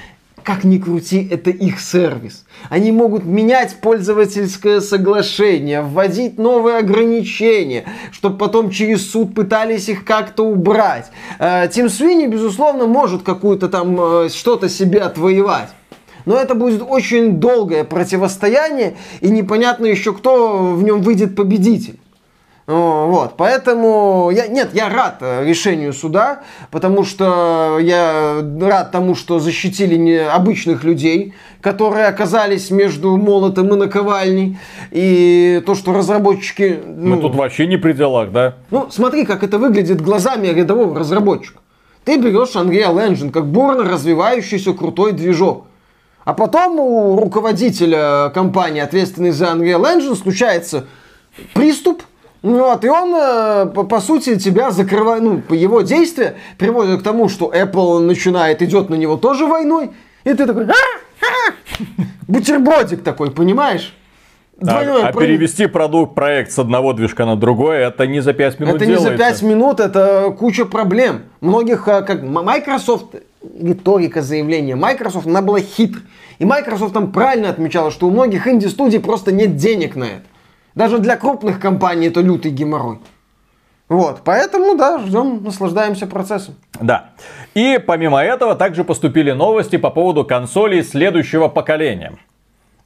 [0.48, 2.46] как ни крути, это их сервис.
[2.70, 10.44] Они могут менять пользовательское соглашение, вводить новые ограничения, чтобы потом через суд пытались их как-то
[10.44, 11.10] убрать.
[11.38, 15.68] Э, Тим Свини, безусловно, может какую-то там э, что-то себе отвоевать.
[16.24, 22.00] Но это будет очень долгое противостояние, и непонятно еще, кто в нем выйдет победитель.
[22.68, 29.38] Вот, поэтому я, нет, я рад э, решению суда, потому что я рад тому, что
[29.38, 34.58] защитили не обычных людей, которые оказались между молотом и наковальней,
[34.90, 38.56] и то, что разработчики, Мы ну, тут вообще не при делах, да?
[38.70, 41.60] ну, смотри, как это выглядит глазами рядового разработчика.
[42.04, 45.64] Ты берешь Unreal Engine как бурно развивающийся крутой движок.
[46.26, 50.84] А потом у руководителя компании, ответственной за Unreal Engine, случается
[51.54, 52.02] приступ,
[52.42, 57.52] вот, и он, э, по, сути, тебя закрывает, ну, его действия приводят к тому, что
[57.52, 59.90] Apple начинает, идет на него тоже войной,
[60.24, 60.72] и ты такой, «А!
[60.72, 61.82] А!»
[62.28, 63.94] бутербродик такой, понимаешь?
[64.60, 68.58] Двойное а про- перевести продукт, проект с одного движка на другой, это не за 5
[68.58, 69.24] минут Это не за делается.
[69.24, 71.22] 5 минут, это куча проблем.
[71.40, 73.14] Многих, а, как Microsoft,
[73.60, 76.02] риторика заявления, Microsoft, она была хитрой.
[76.40, 80.22] И Microsoft там правильно отмечала, что у многих инди-студий просто нет денег на это.
[80.78, 83.00] Даже для крупных компаний это лютый геморрой.
[83.88, 86.54] Вот, поэтому, да, ждем, наслаждаемся процессом.
[86.80, 87.10] Да.
[87.54, 92.12] И помимо этого также поступили новости по поводу консолей следующего поколения.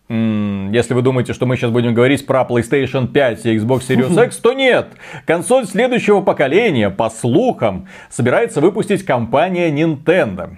[0.08, 4.38] Если вы думаете, что мы сейчас будем говорить про PlayStation 5 и Xbox Series X,
[4.38, 4.88] то нет.
[5.26, 10.56] Консоль следующего поколения, по слухам, собирается выпустить компания Nintendo.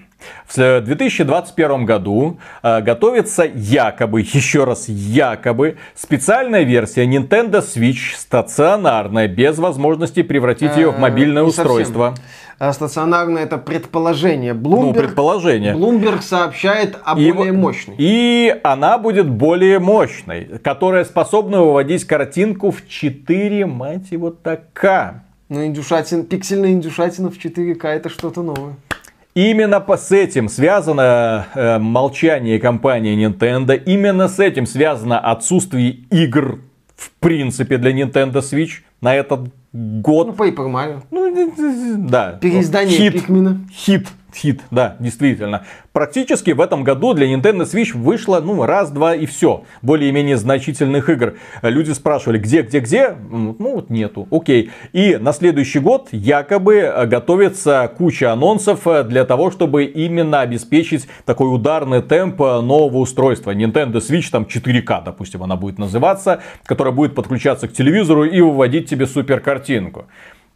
[0.49, 9.59] В 2021 году э, готовится якобы, еще раз якобы, специальная версия Nintendo Switch стационарная, без
[9.59, 12.15] возможности превратить ее в Э, мобильное устройство.
[12.59, 14.55] А стационарное это предположение.
[14.55, 15.75] Ну, Bloomberg, предположение.
[15.75, 17.97] Bloomberg сообщает о И более мощной.
[17.99, 25.25] И она будет более мощной, которая способна выводить картинку в 4, мать его, така.
[25.49, 28.77] Ну, индюшатин, пиксельная индюшатина в 4К это что-то новое.
[29.35, 33.75] Именно с этим связано э, молчание компании Nintendo.
[33.75, 36.61] Именно с этим связано отсутствие игр
[36.97, 39.41] в принципе для Nintendo Switch на этот
[39.73, 40.29] Ну, год.
[40.37, 41.03] Paper Mario.
[41.11, 42.39] Ну, да.
[42.41, 43.13] Переиздание Хит.
[43.15, 43.61] Пикмина.
[43.73, 45.65] Хит, хит, да, действительно.
[45.93, 49.65] Практически в этом году для Nintendo Switch вышло, ну, раз-два и все.
[49.83, 51.35] Более-менее значительных игр.
[51.63, 53.15] Люди спрашивали, где, где, где?
[53.31, 54.27] Ну, вот нету.
[54.31, 54.71] Окей.
[54.93, 61.07] И на следующий год якобы э, готовится куча анонсов э, для того, чтобы именно обеспечить
[61.25, 63.55] такой ударный темп э, нового устройства.
[63.55, 68.89] Nintendo Switch, там 4К, допустим, она будет называться, которая будет подключаться к телевизору и выводить
[68.91, 70.07] тебе супер картинку.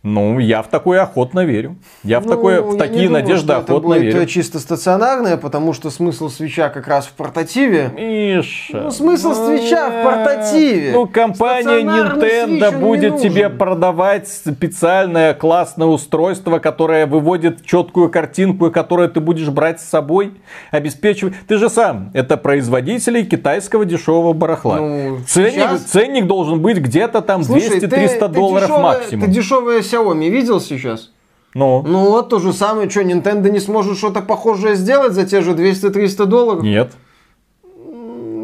[0.05, 1.77] Ну, я в такое охотно верю.
[2.05, 4.23] Я в, Ну, такое, в такие думаю, надежды что это охотно будет верю.
[4.23, 7.91] э, чисто стационарное, потому что смысл свеча как раз в портативе.
[7.97, 8.83] Миша.
[8.85, 10.93] Ну, смысл свеча в портативе.
[10.93, 19.09] Ну, компания Nintendo будет тебе продавать специальное классное устройство, которое выводит четкую картинку, и которое
[19.09, 20.35] ты будешь брать с собой,
[20.71, 21.35] обеспечивать.
[21.49, 24.77] Ты же сам, это производители китайского дешевого барахла.
[24.77, 29.25] Ну, ценник, сейчас- ценник должен быть где-то там Слушай, 200-300 ты- ты долларов дешевое- максимум.
[29.25, 31.11] Ты дешевое Xiaomi видел сейчас?
[31.55, 35.41] Ну, Ну вот то же самое, что Nintendo не сможет что-то похожее сделать за те
[35.41, 36.63] же 200-300 долларов?
[36.63, 36.93] нет.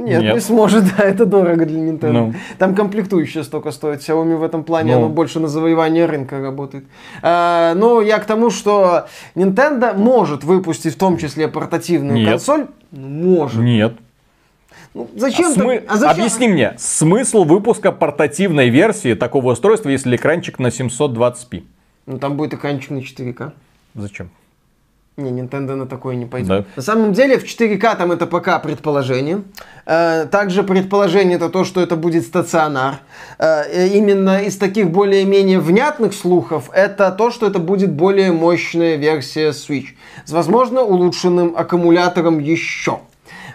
[0.06, 0.34] Нет, Нет.
[0.34, 2.12] не сможет, да, это дорого для Nintendo.
[2.12, 2.34] Ну.
[2.58, 4.00] Там комплектующие столько стоит.
[4.00, 4.98] Xiaomi в этом плане, Ну.
[4.98, 6.84] оно больше на завоевание рынка работает.
[7.22, 12.28] А, но я к тому, что Nintendo может выпустить в том числе портативную Нет.
[12.32, 12.66] консоль.
[12.90, 13.62] Может.
[13.62, 13.94] Нет.
[14.94, 20.14] Ну, зачем А смы- а зачем- Объясни мне, смысл выпуска портативной версии такого устройства, если
[20.16, 21.64] экранчик на 720p?
[22.06, 23.52] Ну, там будет экранчик на 4К.
[23.94, 24.30] Зачем?
[25.16, 26.48] Не, Nintendo на такое не пойдет.
[26.48, 26.64] Да.
[26.76, 29.42] На самом деле в 4К там это пока предположение.
[29.86, 32.98] Э, также предположение это то, что это будет стационар.
[33.38, 39.50] Э, именно из таких более-менее внятных слухов это то, что это будет более мощная версия
[39.50, 39.94] Switch.
[40.24, 42.98] С, возможно, улучшенным аккумулятором еще.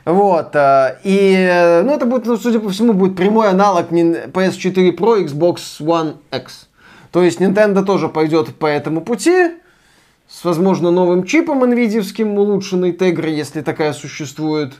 [0.05, 0.55] Вот.
[0.55, 5.57] Э, и, ну, это будет, ну, судя по всему, будет прямой аналог PS4 Pro, Xbox
[5.79, 6.67] One X.
[7.11, 9.51] То есть Nintendo тоже пойдет по этому пути
[10.27, 14.73] с, возможно, новым чипом NVIDIA, улучшенной Tegra, если такая существует,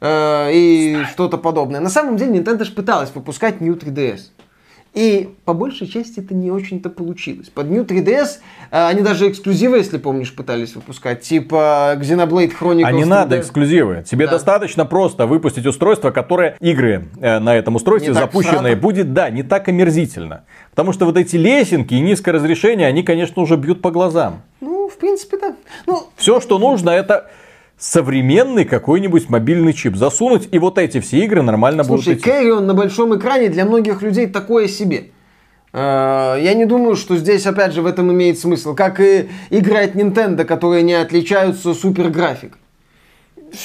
[0.00, 1.80] э, и что-то подобное.
[1.80, 4.20] На самом деле Nintendo же пыталась выпускать New 3DS.
[4.94, 7.48] И по большей части это не очень-то получилось.
[7.48, 8.40] Под New 3DS
[8.70, 11.22] э, они даже эксклюзивы, если помнишь, пытались выпускать.
[11.22, 12.84] Типа Xenoblade Chronicles.
[12.84, 14.04] А не надо эксклюзивы.
[14.08, 14.32] Тебе да.
[14.32, 19.66] достаточно просто выпустить устройство, которое игры э, на этом устройстве запущенные будет, да, не так
[19.68, 20.44] омерзительно.
[20.70, 24.42] Потому что вот эти лесенки и низкое разрешение, они, конечно, уже бьют по глазам.
[24.60, 25.56] Ну, в принципе, да.
[25.86, 27.30] Ну, Все, что нужно, это
[27.78, 32.30] современный какой-нибудь мобильный чип засунуть, и вот эти все игры нормально Слушай, будут идти.
[32.30, 35.10] Carrion на большом экране для многих людей такое себе.
[35.72, 38.74] Э, я не думаю, что здесь, опять же, в этом имеет смысл.
[38.74, 42.61] Как и играть Nintendo, которые не отличаются супер графикой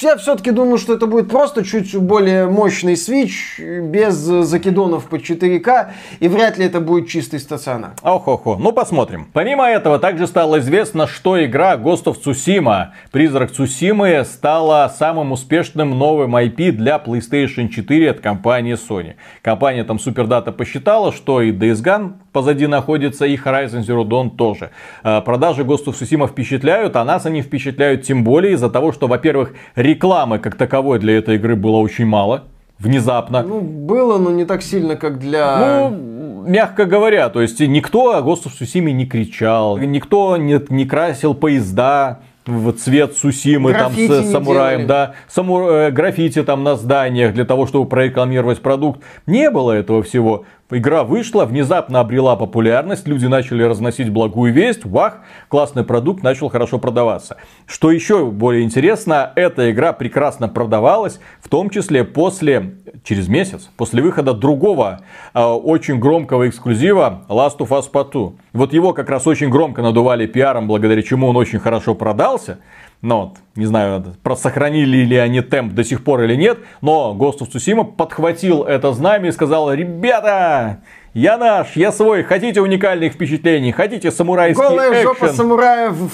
[0.02, 5.90] я все-таки думаю, что это будет просто чуть более мощный Switch, без закидонов по 4К,
[6.20, 7.92] и вряд ли это будет чистый стационар.
[8.02, 9.28] Ох-охо, ну посмотрим.
[9.32, 15.98] Помимо этого, также стало известно, что игра Ghost of Tsushima, Призрак Цусимы, стала самым успешным
[15.98, 19.14] новым IP для PlayStation 4 от компании Sony.
[19.42, 24.70] Компания там Superdata посчитала, что и Days Gone позади находится, и Horizon Zero Dawn тоже.
[25.02, 29.08] А, продажи Ghost of Tsushima впечатляют, а нас они впечатляют тем более из-за того, что,
[29.08, 32.44] во-первых, рекламы как таковой для этой игры было очень мало.
[32.78, 33.42] Внезапно.
[33.42, 35.88] Ну, было, но не так сильно, как для...
[35.90, 40.84] Ну, мягко говоря, то есть никто о Ghost of Tsushima не кричал, никто не, не
[40.84, 47.34] красил поезда, в цвет Сусимы там с самураем, да, саму, э, граффити там на зданиях
[47.34, 49.02] для того, чтобы прорекламировать продукт.
[49.26, 50.44] Не было этого всего.
[50.70, 56.78] Игра вышла, внезапно обрела популярность, люди начали разносить благую весть, вах, классный продукт начал хорошо
[56.78, 57.38] продаваться.
[57.64, 64.02] Что еще более интересно, эта игра прекрасно продавалась, в том числе после, через месяц, после
[64.02, 65.00] выхода другого
[65.32, 68.32] э, очень громкого эксклюзива Last of Us Part 2.
[68.52, 72.58] Вот его как раз очень громко надували пиаром, благодаря чему он очень хорошо продался.
[73.00, 77.38] Но вот, не знаю, сохранили ли они темп до сих пор или нет, но Ghost
[77.40, 80.80] of Tsushima подхватил это знамя и сказал, ребята,
[81.14, 85.04] я наш, я свой, хотите уникальных впечатлений, хотите самурайский Голая экшен.
[85.04, 86.10] жопа самурая в,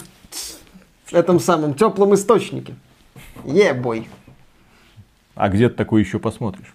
[1.10, 2.74] этом самом теплом источнике.
[3.44, 4.00] Ебой.
[4.00, 4.06] Yeah,
[5.34, 6.74] а где ты такое еще посмотришь?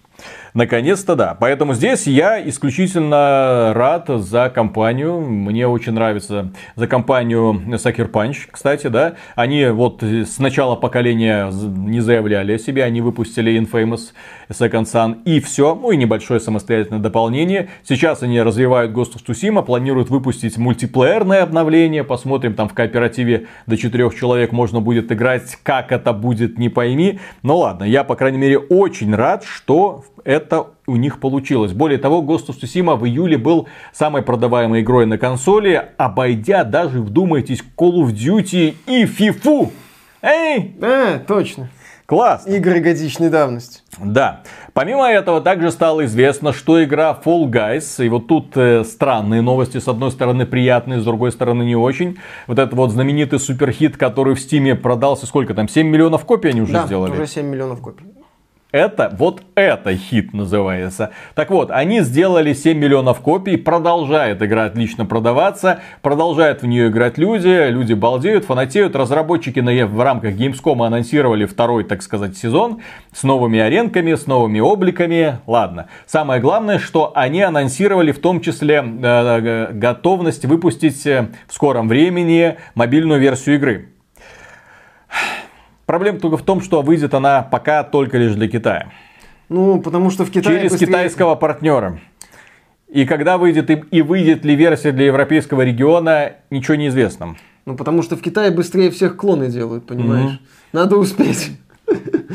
[0.54, 1.36] Наконец-то да.
[1.38, 5.20] Поэтому здесь я исключительно рад за компанию.
[5.20, 9.14] Мне очень нравится за компанию Sucker Punch, кстати, да.
[9.36, 12.84] Они вот с начала поколения не заявляли о себе.
[12.84, 14.12] Они выпустили Infamous
[14.48, 15.74] Second Son и все.
[15.74, 17.68] Ну и небольшое самостоятельное дополнение.
[17.84, 22.02] Сейчас они развивают Ghost of Tsushima, планируют выпустить мультиплеерное обновление.
[22.02, 25.56] Посмотрим, там в кооперативе до четырех человек можно будет играть.
[25.62, 27.20] Как это будет, не пойми.
[27.42, 31.72] Ну ладно, я, по крайней мере, очень рад, что это у них получилось.
[31.72, 37.00] Более того, Ghost of Tsushima в июле был самой продаваемой игрой на консоли, обойдя даже,
[37.00, 39.70] вдумайтесь, Call of Duty и FIFA.
[40.22, 40.74] Эй!
[40.82, 41.70] А, точно.
[42.10, 42.44] Класс.
[42.44, 43.82] Игры годичной давности.
[43.98, 44.42] Да.
[44.72, 49.78] Помимо этого, также стало известно, что игра Fall Guys, и вот тут э, странные новости,
[49.78, 52.18] с одной стороны приятные, с другой стороны не очень.
[52.48, 56.62] Вот этот вот знаменитый суперхит, который в Стиме продался, сколько там, 7 миллионов копий они
[56.62, 57.12] уже да, сделали?
[57.12, 58.04] уже 7 миллионов копий.
[58.72, 61.10] Это, вот это хит называется.
[61.34, 67.18] Так вот, они сделали 7 миллионов копий, продолжает игра отлично продаваться, продолжают в нее играть
[67.18, 68.94] люди, люди балдеют, фанатеют.
[68.94, 72.80] Разработчики на, в рамках Gamescom анонсировали второй, так сказать, сезон
[73.12, 75.38] с новыми аренками, с новыми обликами.
[75.46, 75.88] Ладно.
[76.06, 82.56] Самое главное, что они анонсировали в том числе э, готовность выпустить э, в скором времени
[82.74, 83.89] мобильную версию игры.
[85.90, 88.92] Проблема только в том, что выйдет она пока только лишь для Китая.
[89.48, 90.86] Ну, потому что в Китае Через быстрее...
[90.86, 91.98] китайского партнера.
[92.86, 97.34] И когда выйдет и, и выйдет ли версия для европейского региона, ничего не известно.
[97.66, 100.34] Ну, потому что в Китае быстрее всех клоны делают, понимаешь?
[100.34, 100.68] Mm-hmm.
[100.74, 101.58] Надо успеть.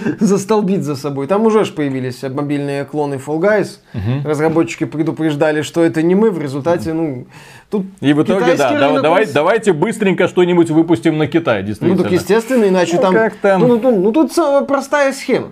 [0.20, 1.28] застолбить за собой.
[1.28, 3.80] Там уже ж появились мобильные клоны Fall Guys.
[3.94, 4.28] Угу.
[4.30, 6.32] Разработчики предупреждали, что это не мы.
[6.32, 7.26] В результате, ну,
[7.70, 11.98] тут И в итоге, да, да давай, давайте быстренько что-нибудь выпустим на Китай, действительно.
[11.98, 13.14] Ну, так естественно, иначе ну, там...
[13.14, 13.62] Как там...
[13.62, 14.34] Ну, ну, ну, тут
[14.68, 15.50] простая схема.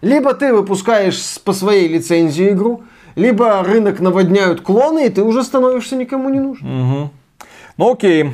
[0.00, 2.82] Либо ты выпускаешь по своей лицензии игру,
[3.16, 6.66] либо рынок наводняют клоны, и ты уже становишься никому не нужен.
[6.66, 7.10] Угу.
[7.76, 8.30] Ну окей.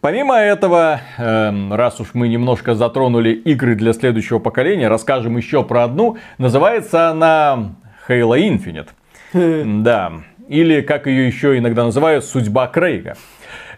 [0.00, 5.84] Помимо этого, эм, раз уж мы немножко затронули игры для следующего поколения, расскажем еще про
[5.84, 6.16] одну.
[6.38, 7.74] Называется она
[8.08, 8.88] Halo Infinite.
[9.82, 10.12] Да.
[10.48, 13.16] Или, как ее еще иногда называют, судьба Крейга.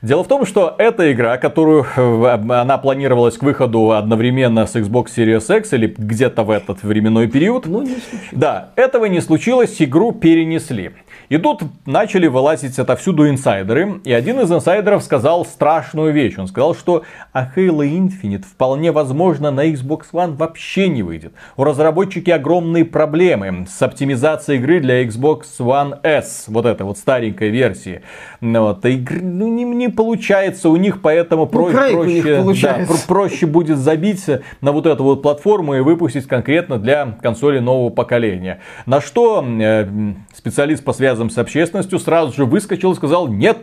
[0.00, 5.08] Дело в том, что эта игра, которую э, она планировалась к выходу одновременно с Xbox
[5.16, 7.66] Series X или где-то в этот временной период.
[7.66, 8.28] Но не случилось.
[8.32, 10.92] Да, этого не случилось, игру перенесли.
[11.32, 14.02] И тут начали вылазить отовсюду инсайдеры.
[14.04, 16.34] И один из инсайдеров сказал страшную вещь.
[16.36, 21.32] Он сказал, что а Halo Infinite вполне возможно на Xbox One вообще не выйдет.
[21.56, 26.44] У разработчики огромные проблемы с оптимизацией игры для Xbox One S.
[26.48, 28.02] Вот это вот старенькой версии.
[28.42, 28.84] Вот.
[28.84, 32.62] Игры, ну, не, не получается у них, поэтому Ну, проще, получается.
[32.62, 34.26] да, про- проще будет забить
[34.60, 38.60] на вот эту вот платформу и выпустить конкретно для консоли нового поколения.
[38.84, 39.88] На что э,
[40.34, 43.58] специалист по связям с общественностью сразу же выскочил и сказал, нет,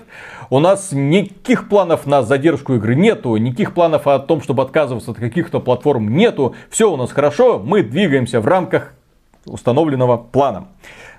[0.50, 5.18] у нас никаких планов на задержку игры нету, никаких планов о том, чтобы отказываться от
[5.18, 8.94] каких-то платформ нету, все у нас хорошо, мы двигаемся в рамках
[9.46, 10.68] установленного плана.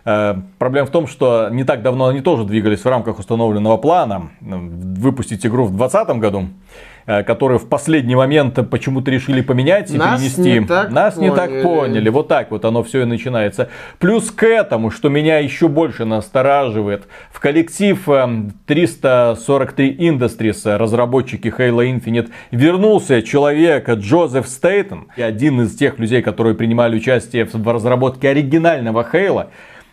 [0.05, 4.31] Э, Проблема в том, что не так давно они тоже двигались в рамках установленного плана.
[4.41, 6.49] Выпустить игру в 2020 году,
[7.11, 10.61] э, которую в последний момент почему-то решили поменять и Нас перенести.
[10.61, 11.63] не так Нас не так поняли.
[11.63, 12.09] поняли.
[12.09, 13.69] Вот так вот оно все и начинается.
[13.99, 18.29] Плюс к этому, что меня еще больше настораживает, в коллектив э,
[18.67, 26.23] 343 Industries, э, разработчики Halo Infinite, вернулся человек Джозеф Стейтон, и один из тех людей,
[26.23, 29.49] которые принимали участие в разработке оригинального Halo.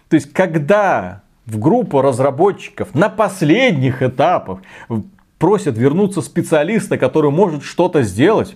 [0.09, 4.59] То есть, когда в группу разработчиков на последних этапах
[5.37, 8.55] просят вернуться специалиста, который может что-то сделать,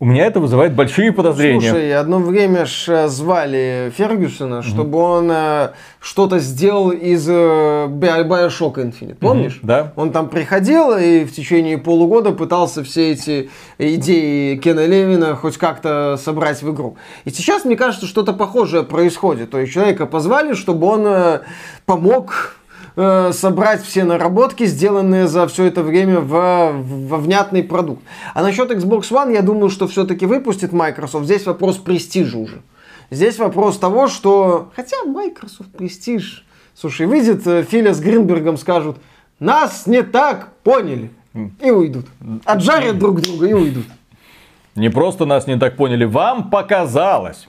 [0.00, 1.70] у меня это вызывает большие подозрения.
[1.70, 8.28] Слушай, одно время ж э, звали Фергюсона, чтобы он э, что-то сделал из э, Bi-
[8.28, 9.58] Bioshock Infinite, помнишь?
[9.60, 9.92] да.
[9.96, 16.16] Он там приходил и в течение полугода пытался все эти идеи Кена Левина хоть как-то
[16.16, 16.96] собрать в игру.
[17.24, 19.50] И сейчас, мне кажется, что-то похожее происходит.
[19.50, 21.40] То есть человека позвали, чтобы он э,
[21.86, 22.57] помог
[22.98, 28.02] э, собрать все наработки, сделанные за все это время в, во внятный продукт.
[28.34, 31.24] А насчет Xbox One, я думаю, что все-таки выпустит Microsoft.
[31.24, 32.60] Здесь вопрос престижа уже.
[33.10, 34.70] Здесь вопрос того, что...
[34.76, 36.44] Хотя Microsoft престиж...
[36.74, 38.98] Слушай, выйдет э, Филя с Гринбергом, скажут,
[39.40, 41.10] нас не так поняли.
[41.60, 42.06] И уйдут.
[42.44, 43.86] Отжарят друг друга и уйдут.
[44.74, 47.48] Не просто нас не так поняли, вам показалось.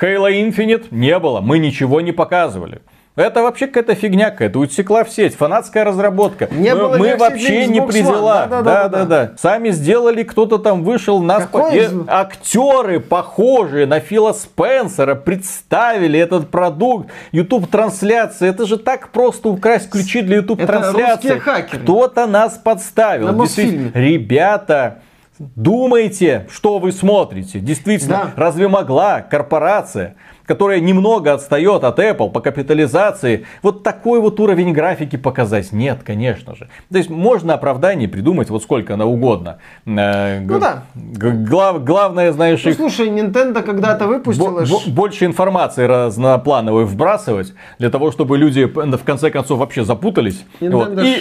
[0.00, 2.80] Halo Infinite не было, мы ничего не показывали.
[3.14, 6.48] Это вообще какая-то фигня какая-то, утекла в сеть, фанатская разработка.
[6.50, 8.04] Не мы было мы вообще не Xbox при One.
[8.06, 8.48] делах.
[8.48, 8.88] Да-да-да-да-да.
[9.04, 9.32] Да-да-да.
[9.36, 16.18] Сами сделали, кто-то там вышел, нас Какой по- э, актеры, похожие на Фила Спенсера, представили
[16.18, 17.10] этот продукт.
[17.32, 21.38] YouTube трансляция, это же так просто украсть ключи для YouTube трансляции.
[21.70, 23.30] Кто-то нас подставил.
[23.32, 23.44] На.
[23.92, 25.00] Ребята,
[25.38, 27.58] думайте, что вы смотрите.
[27.60, 28.42] Действительно, Да.
[28.42, 30.14] разве могла корпорация,
[30.52, 35.72] которая немного отстает от Apple по капитализации, вот такой вот уровень графики показать?
[35.72, 36.68] Нет, конечно же.
[36.90, 39.56] То есть можно оправдание придумать вот сколько она угодно.
[39.86, 40.82] Э, Ну да.
[40.94, 44.66] глав- главное, знаешь, Ну, их слушай, Nintendo когда-то выпустила...
[44.66, 50.44] бо- больше информации разноплановой вбрасывать, для того, чтобы люди в конце концов вообще запутались.
[50.60, 51.16] Nintendo Вот, и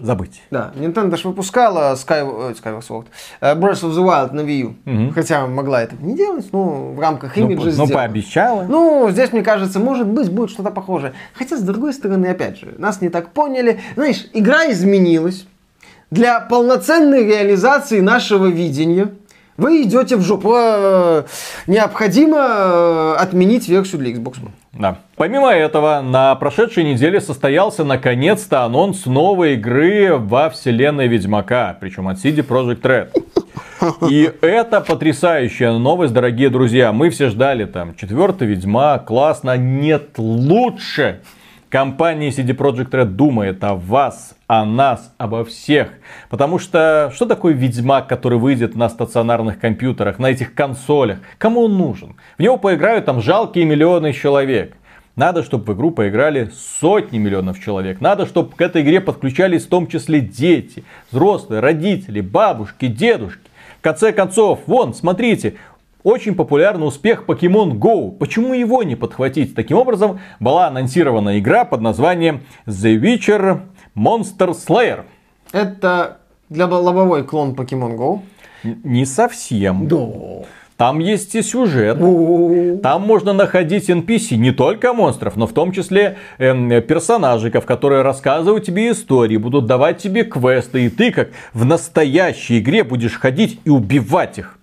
[0.00, 0.42] забыть.
[0.50, 3.06] Да, Nintendo ж выпускала Sky, э, Skyward Sword,
[3.40, 4.74] э, Breath of the Wild на Wii U.
[4.84, 5.12] Мгм.
[5.12, 7.92] Хотя могла это не делать, но в рамках Ну, имиджа ну, сделала.
[7.92, 8.62] пообещала.
[8.68, 11.12] Ну, здесь, мне кажется, может быть, будет что-то похожее.
[11.34, 13.80] Хотя, с другой стороны, опять же, нас не так поняли.
[13.94, 15.46] Знаешь, игра изменилась.
[16.10, 19.08] Для полноценной реализации нашего видения
[19.56, 20.54] вы идете в жопу.
[20.56, 21.24] Э,
[21.66, 24.50] Необходимо э, отменить версию для Xbox One.
[24.72, 24.98] Да.
[25.16, 32.18] Помимо этого, на прошедшей неделе состоялся наконец-то анонс новой игры во вселенной Ведьмака, причем от
[32.18, 33.24] CD Projekt Red.
[34.10, 36.92] И это потрясающая новость, дорогие друзья.
[36.92, 39.56] Мы все ждали там четвертый Ведьмак, классно.
[39.56, 41.20] Нет лучше.
[41.74, 45.88] Компания CD Projekt Red думает о вас, о нас, обо всех.
[46.30, 51.18] Потому что что такое Ведьмак, который выйдет на стационарных компьютерах, на этих консолях?
[51.36, 52.14] Кому он нужен?
[52.38, 54.76] В него поиграют там жалкие миллионы человек.
[55.16, 58.00] Надо, чтобы в игру поиграли сотни миллионов человек.
[58.00, 63.50] Надо, чтобы к этой игре подключались в том числе дети, взрослые, родители, бабушки, дедушки.
[63.80, 65.56] В конце концов, вон, смотрите,
[66.04, 68.12] очень популярный успех Pokemon Go.
[68.16, 69.54] Почему его не подхватить?
[69.54, 73.60] Таким образом, была анонсирована игра под названием The Witcher
[73.96, 75.04] Monster Slayer.
[75.52, 78.20] Это для лобовой клон Pokemon Go.
[78.62, 79.88] Н- Не совсем.
[79.88, 80.06] Да.
[80.76, 81.98] Там есть и сюжет.
[82.82, 88.64] Там можно находить NPC, не только монстров, но в том числе эм, персонажиков, которые рассказывают
[88.64, 93.70] тебе истории, будут давать тебе квесты, и ты как в настоящей игре будешь ходить и
[93.70, 94.58] убивать их.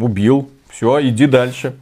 [0.00, 0.48] Убил.
[0.70, 1.74] Все, иди дальше.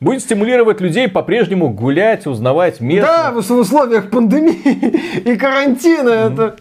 [0.00, 3.10] Будет стимулировать людей по-прежнему гулять, узнавать место.
[3.10, 6.56] Да, в условиях пандемии и карантина это...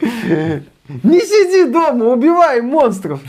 [0.00, 3.20] Не сиди дома, убивай монстров.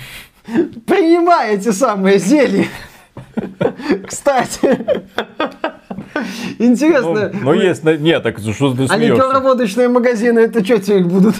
[0.85, 2.67] Принимай эти самые зелья.
[4.07, 4.79] Кстати.
[6.59, 7.31] Интересно.
[7.33, 8.97] ну, есть, нет, так что ты А смеешься?
[8.97, 11.35] ликероводочные магазины, это что теперь будут?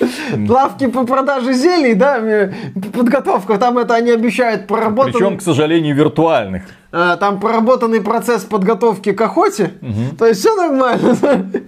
[0.48, 2.50] Лавки по продаже зелий, да,
[2.92, 6.62] подготовка, там это они обещают Причем, проработанный, к сожалению, виртуальных.
[6.92, 9.72] э, там проработанный процесс подготовки к охоте,
[10.18, 11.16] то есть все нормально.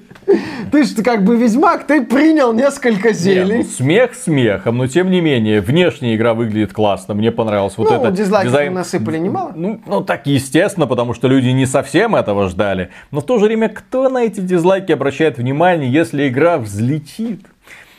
[0.71, 3.63] Ты же как бы ведьмак, ты принял несколько Не, ну, зелий.
[3.65, 7.15] смех смехом, но тем не менее, внешняя игра выглядит классно.
[7.15, 8.11] Мне понравилось вот Ну, это.
[8.11, 9.53] дизлайков дизайн- насыпали немало.
[9.57, 12.91] Ну, ну, так естественно, потому что люди не совсем этого ждали.
[13.11, 17.47] Но в то же время, кто на эти дизлайки обращает внимание, если игра взлетит?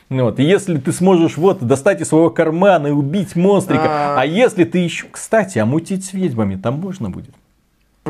[0.10, 0.40] Вот.
[0.40, 4.22] И если ты сможешь вот достать из своего кармана и убить монстрика, А.
[4.22, 7.36] а если ты еще, кстати, а мутить с ведьмами там можно будет?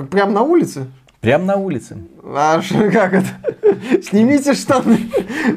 [0.10, 0.88] Прям на улице.
[1.20, 1.98] Прям на улице.
[2.24, 3.28] А как это?
[4.02, 5.10] Снимите штаны.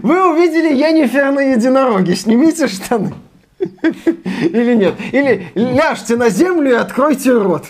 [0.03, 2.16] Вы увидели Енифер на единороге.
[2.16, 3.14] Снимите штаны.
[3.61, 4.95] Или нет?
[5.12, 7.66] Или ляжьте на землю и откройте рот.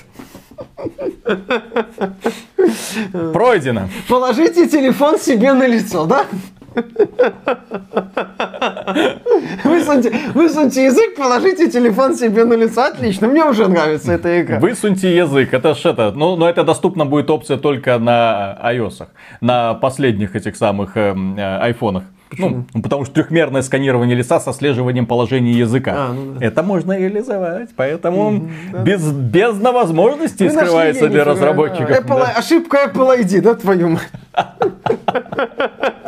[3.32, 3.88] Пройдено.
[4.08, 6.24] Положите телефон себе на лицо, да?
[9.64, 12.84] Высуньте, высуньте язык, положите телефон себе на лицо.
[12.84, 14.58] Отлично, мне уже нравится эта игра.
[14.58, 19.06] Высуньте язык, это ж это, ну, но это доступна будет опция только на iOS,
[19.40, 22.04] на последних этих самых эм, э, айфонах.
[22.38, 25.92] Ну, потому что трехмерное сканирование лица со слеживанием положения языка.
[25.94, 26.46] А, ну да.
[26.46, 28.48] Это можно реализовать, поэтому
[28.84, 31.90] без, бездна возможностей Вы скрывается для разработчиков.
[31.90, 32.32] Apple- Да.
[32.36, 34.10] Ошибка Apple ID, да, твою мать?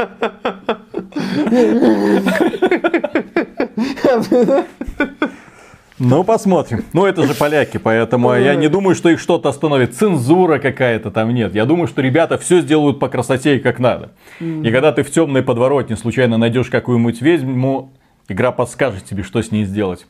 [5.98, 6.84] Ну, посмотрим.
[6.92, 9.94] Ну, это же поляки, поэтому я не думаю, что их что-то остановит.
[9.94, 11.54] Цензура какая-то там нет.
[11.54, 14.10] Я думаю, что ребята все сделают по красоте и как надо.
[14.40, 17.92] И когда ты в темной подворотне случайно найдешь какую-нибудь ведьму,
[18.28, 20.06] игра подскажет тебе, что с ней сделать.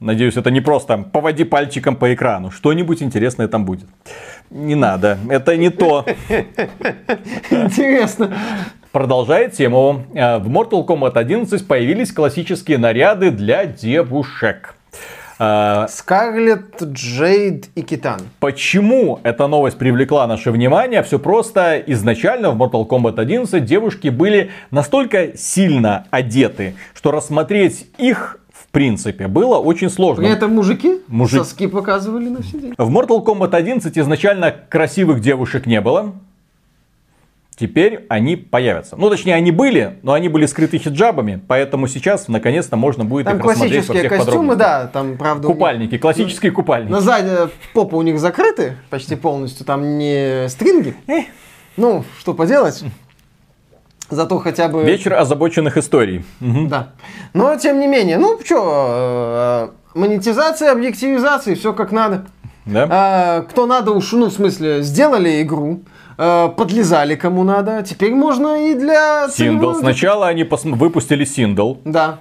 [0.00, 2.50] Надеюсь, это не просто поводи пальчиком по экрану.
[2.50, 3.86] Что-нибудь интересное там будет.
[4.50, 6.04] Не надо, это не то.
[7.50, 8.34] Интересно.
[8.92, 14.74] Продолжая тему, э, в Mortal Kombat 11 появились классические наряды для девушек.
[15.38, 18.20] Э, Скарлетт, Джейд и Китан.
[18.38, 21.02] Почему эта новость привлекла наше внимание?
[21.02, 21.82] Все просто.
[21.86, 29.26] Изначально в Mortal Kombat 11 девушки были настолько сильно одеты, что рассмотреть их в принципе
[29.26, 30.26] было очень сложно.
[30.26, 32.74] Этом мужики Мужик- соски показывали на все день.
[32.76, 36.12] В Mortal Kombat 11 изначально красивых девушек не было.
[37.62, 38.96] Теперь они появятся.
[38.96, 43.38] Ну, точнее, они были, но они были скрыты хиджабами, поэтому сейчас наконец-то можно будет Там
[43.38, 46.90] их рассмотреть во классические всех костюмы, да, там, правда, Купальники, классические купальники.
[46.90, 50.96] на задние попа у них закрыты почти полностью, там не стринги.
[51.06, 51.26] Эх.
[51.76, 52.82] Ну, что поделать.
[54.10, 54.82] Зато хотя бы...
[54.82, 56.24] Вечер озабоченных историй.
[56.40, 56.66] Мгм.
[56.66, 56.88] Да.
[57.32, 62.26] Но, тем не менее, ну, что, монетизация, объективизация, все как надо.
[62.66, 62.88] Да?
[62.90, 65.82] А, кто надо уж, ну, в смысле, сделали игру,
[66.16, 69.28] подлезали кому надо, теперь можно и для...
[69.28, 71.80] Целевой- Сначала они пос- выпустили сингл.
[71.84, 72.18] Да.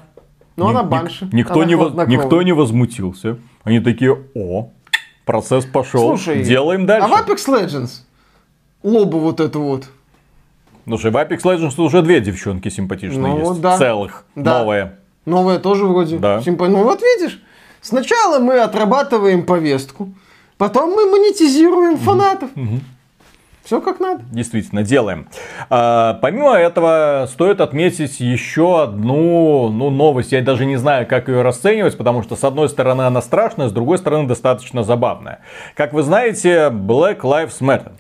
[0.56, 1.30] Но Ни- она ник- банши.
[1.32, 3.38] Никто, она не, воз- никто не возмутился.
[3.64, 4.70] Они такие, о,
[5.26, 7.08] процесс пошел, Слушай, делаем дальше.
[7.08, 8.02] А в Apex Legends
[8.84, 9.86] лобу вот эту вот.
[10.88, 13.62] Слушай, в Apex Legends уже две девчонки симпатичные Ну, есть.
[13.62, 13.78] да.
[13.78, 14.26] Целых.
[14.36, 14.60] Да.
[14.60, 14.96] Новые.
[15.26, 16.18] Новая тоже вроде.
[16.18, 16.40] Да.
[16.40, 17.42] симпа- Ну вот видишь,
[17.82, 20.10] сначала мы отрабатываем повестку,
[20.58, 22.50] потом мы монетизируем фанатов.
[23.64, 24.24] Все как надо.
[24.32, 25.28] Действительно, делаем.
[25.70, 30.32] А, помимо этого, стоит отметить еще одну ну, новость.
[30.32, 33.72] Я даже не знаю, как ее расценивать, потому что, с одной стороны, она страшная, с
[33.72, 35.40] другой стороны, достаточно забавная.
[35.76, 37.94] Как вы знаете, Black Lives Matter.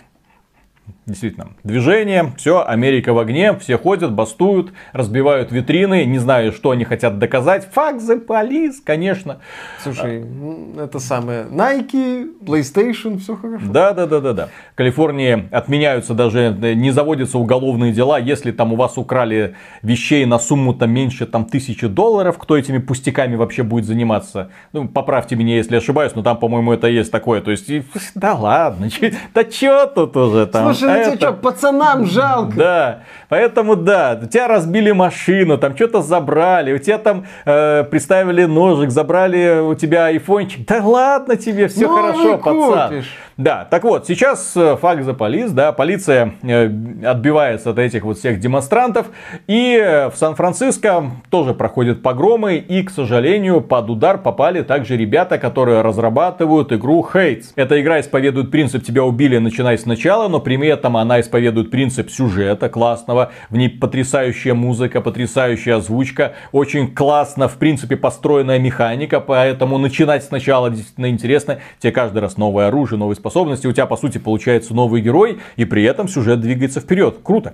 [1.07, 6.85] Действительно, движение, все, Америка в огне, все ходят, бастуют, разбивают витрины, не знаю, что они
[6.85, 7.67] хотят доказать.
[7.75, 9.39] Fuck the police, конечно.
[9.81, 11.45] Слушай, м, это самое.
[11.49, 13.65] Nike, PlayStation, все хорошо.
[13.67, 14.49] Да, да, да, да, да.
[14.73, 20.37] В Калифорнии отменяются даже, не заводятся уголовные дела, если там у вас украли вещей на
[20.37, 24.51] сумму там меньше там тысячи долларов, кто этими пустяками вообще будет заниматься?
[24.71, 27.41] Ну, поправьте меня, если ошибаюсь, но там, по-моему, это есть такое.
[27.41, 27.83] То есть, и,
[28.13, 28.87] да ладно,
[29.33, 30.75] да чё тут уже там?
[30.75, 32.53] Слушай, ну тебе что, пацанам жалко?
[32.55, 38.45] Да, поэтому да, у тебя разбили машину, там что-то забрали, у тебя там э, приставили
[38.45, 40.65] ножик, забрали у тебя айфончик.
[40.67, 42.89] Да ладно тебе, все Ну, хорошо, пацан.
[42.89, 43.13] купишь.
[43.37, 46.69] Да, так вот, сейчас э, факт за полис, да, полиция э,
[47.03, 49.07] отбивается от этих вот всех демонстрантов,
[49.47, 55.37] и э, в Сан-Франциско тоже проходят погромы, и, к сожалению, под удар попали также ребята,
[55.39, 57.45] которые разрабатывают игру Hades.
[57.55, 62.67] Эта игра исповедует принцип «тебя убили, начинай сначала», но при этом она исповедует принцип сюжета
[62.67, 70.23] классного, в ней потрясающая музыка, потрясающая озвучка, очень классно, в принципе, построенная механика, поэтому начинать
[70.23, 74.73] сначала действительно интересно, тебе каждый раз новое оружие, новые способности, у тебя, по сути, получается
[74.73, 77.19] новый герой, и при этом сюжет двигается вперед.
[77.23, 77.53] Круто.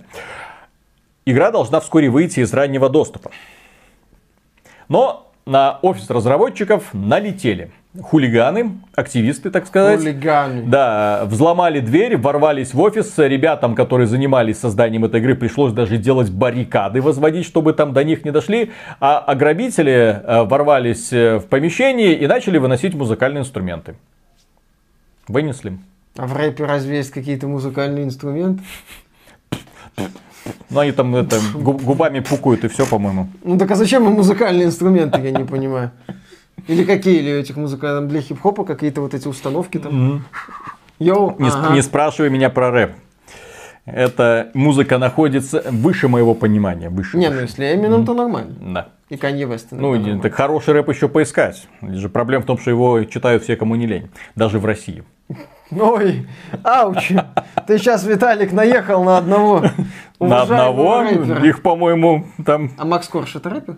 [1.26, 3.32] Игра должна вскоре выйти из раннего доступа.
[4.88, 7.72] Но на офис разработчиков налетели
[8.02, 10.00] хулиганы, активисты, так сказать.
[10.00, 10.64] Хулиганы.
[10.64, 13.18] Да, взломали дверь, ворвались в офис.
[13.18, 18.26] Ребятам, которые занимались созданием этой игры, пришлось даже делать баррикады, возводить, чтобы там до них
[18.26, 18.72] не дошли.
[19.00, 23.96] А ограбители э, ворвались э, в помещение и начали выносить музыкальные инструменты.
[25.28, 25.78] Вынесли.
[26.18, 28.64] А в рэпе разве есть какие-то музыкальные инструменты?
[30.70, 33.28] Ну, они там это, гу- губами пукают и все, по-моему.
[33.44, 35.92] Ну так а зачем им музыкальные инструменты, я не понимаю.
[36.68, 40.24] Или какие, или этих музыкальных для хип-хопа какие-то вот эти установки там.
[41.00, 41.74] Йоу, Не, ага.
[41.74, 42.92] не спрашивай меня про рэп.
[43.86, 46.90] Эта музыка находится выше моего понимания.
[46.90, 47.18] Выше.
[47.18, 48.56] Не, ну если Эмином, то нормально.
[48.60, 48.90] Да.
[49.10, 49.68] И Канье Вест.
[49.72, 51.68] Ну, так хороший рэп еще поискать.
[51.82, 54.10] Же проблема в том, что его читают все, кому не лень.
[54.36, 55.04] Даже в России.
[55.72, 56.28] Ой,
[56.64, 57.12] ауч.
[57.68, 59.64] Ты сейчас, Виталик, наехал на одного
[60.20, 61.46] На одного, рэпера.
[61.46, 63.78] их, по-моему, там, А Макс Корж это рэпер?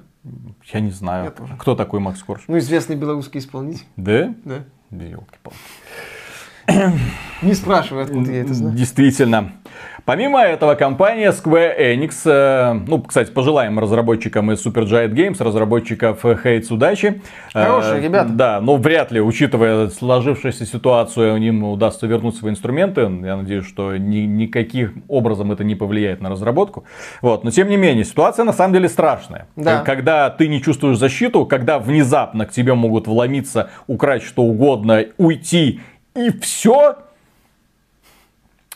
[0.71, 1.55] я не знаю, Я тоже.
[1.57, 2.43] кто такой Макс Корж.
[2.47, 3.85] Ну, известный белорусский исполнитель.
[3.95, 4.33] Да?
[4.45, 4.55] Да.
[4.91, 5.57] Да ёлки-палки.
[7.41, 8.75] Не спрашивай, откуда я это знаю.
[8.75, 9.51] Действительно.
[10.05, 16.73] Помимо этого, компания Square Enix, э, ну, кстати, пожелаем разработчикам из Supergiant Games, разработчиков Hades
[16.73, 17.21] удачи.
[17.53, 18.29] Э, Хорошие ребята.
[18.29, 23.01] Да, но вряд ли, учитывая сложившуюся ситуацию, им удастся вернуть свои инструменты.
[23.01, 26.85] Я надеюсь, что ни, никаким образом это не повлияет на разработку.
[27.21, 27.43] Вот.
[27.43, 29.47] Но, тем не менее, ситуация на самом деле страшная.
[29.55, 29.81] Да.
[29.81, 35.81] Когда ты не чувствуешь защиту, когда внезапно к тебе могут вломиться, украсть что угодно, уйти,
[36.15, 36.97] и все,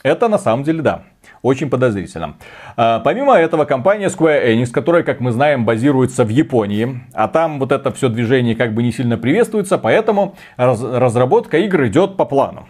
[0.02, 1.02] это на самом деле да.
[1.40, 2.36] Очень подозрительно.
[2.76, 7.58] А, помимо этого, компания Square Enix, которая, как мы знаем, базируется в Японии, а там
[7.58, 12.24] вот это все движение как бы не сильно приветствуется, поэтому раз- разработка игр идет по
[12.24, 12.66] плану.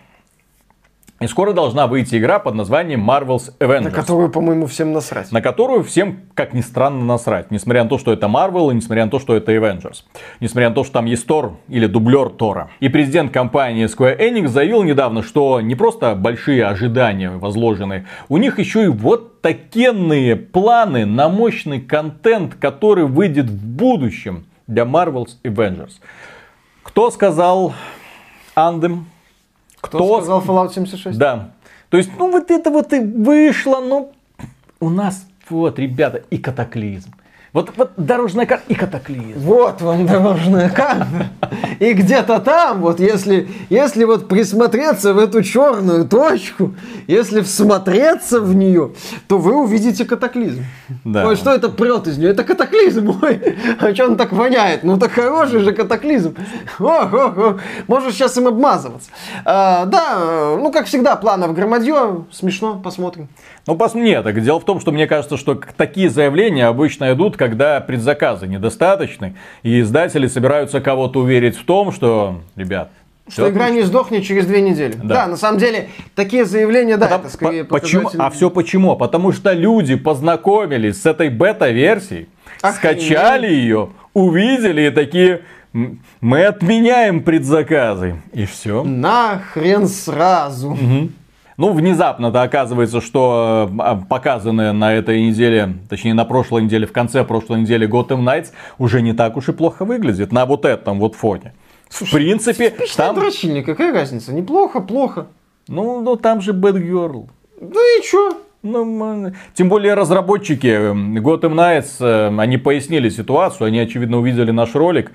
[1.24, 3.84] И скоро должна выйти игра под названием Marvel's Avengers.
[3.84, 5.32] На которую, по-моему, всем насрать.
[5.32, 7.50] на которую всем, как ни странно, насрать.
[7.50, 10.02] Несмотря на то, что это Marvel, и несмотря на то, что это Avengers.
[10.40, 12.68] Несмотря на то, что там есть Тор или дублер Тора.
[12.80, 18.58] И президент компании Square Enix заявил недавно, что не просто большие ожидания возложены, у них
[18.58, 25.92] еще и вот такенные планы на мощный контент, который выйдет в будущем для Marvel's Avengers.
[26.82, 27.72] Кто сказал
[28.54, 29.06] Андем?
[29.84, 31.18] Кто, сказал Fallout 76?
[31.18, 31.50] Да.
[31.90, 34.12] То есть, ну вот это вот и вышло, ну
[34.80, 37.12] у нас вот, ребята, и катаклизм.
[37.54, 39.38] Вот, вот дорожная карта и катаклизм.
[39.38, 41.28] Вот вам дорожная карта.
[41.78, 46.74] И где-то там, вот если, если вот присмотреться в эту черную точку,
[47.06, 48.90] если всмотреться в нее,
[49.28, 50.64] то вы увидите катаклизм.
[51.04, 51.28] Да.
[51.28, 52.30] Ой, что это прет из нее?
[52.30, 53.16] Это катаклизм.
[53.22, 53.40] Ой,
[53.78, 54.82] а что он так воняет?
[54.82, 56.34] Ну так хороший же катаклизм.
[56.80, 57.60] Ох, ох, ох.
[57.86, 59.10] Можешь сейчас им обмазываться.
[59.44, 62.24] А, да, ну как всегда, планов громадье.
[62.32, 63.28] Смешно, посмотрим.
[63.66, 63.94] Ну, пос...
[63.94, 68.46] нет, так дело в том, что мне кажется, что такие заявления обычно идут, когда предзаказы
[68.46, 72.90] недостаточны, и издатели собираются кого-то уверить в том, что, ребят,
[73.28, 74.94] Что игра не сдохнет через две недели.
[74.94, 75.14] Да.
[75.14, 78.10] Да, на самом деле, такие заявления, да, Потом- это скорее по- почему?
[78.18, 78.96] А все почему?
[78.96, 82.28] Потому что люди познакомились с этой бета-версией,
[82.58, 85.42] скачали ее, увидели и такие,
[85.74, 88.16] «М, мы отменяем предзаказы.
[88.32, 88.84] И все.
[88.84, 90.78] Нахрен сразу.
[91.56, 97.24] Ну, внезапно-то оказывается, что э, показанное на этой неделе, точнее на прошлой неделе, в конце
[97.24, 98.48] прошлой недели Gotham Knights
[98.78, 101.54] уже не так уж и плохо выглядит на вот этом вот фоне.
[101.88, 104.32] в принципе, там, дрочильник, какая разница?
[104.32, 105.28] Неплохо, плохо.
[105.68, 107.28] ну, ну, там же Bad Girl.
[107.60, 108.36] Ну и чё?
[108.64, 114.74] Ну, тем более разработчики эм, Gotham Knights, э, они пояснили ситуацию, они, очевидно, увидели наш
[114.74, 115.12] ролик,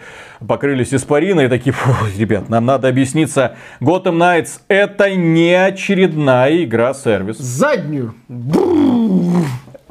[0.48, 3.56] покрылись испариной и такие, «Фу, ребят, нам надо объясниться.
[3.82, 7.40] Gotham Knights это не очередная игра-сервис.
[7.40, 8.14] Заднюю.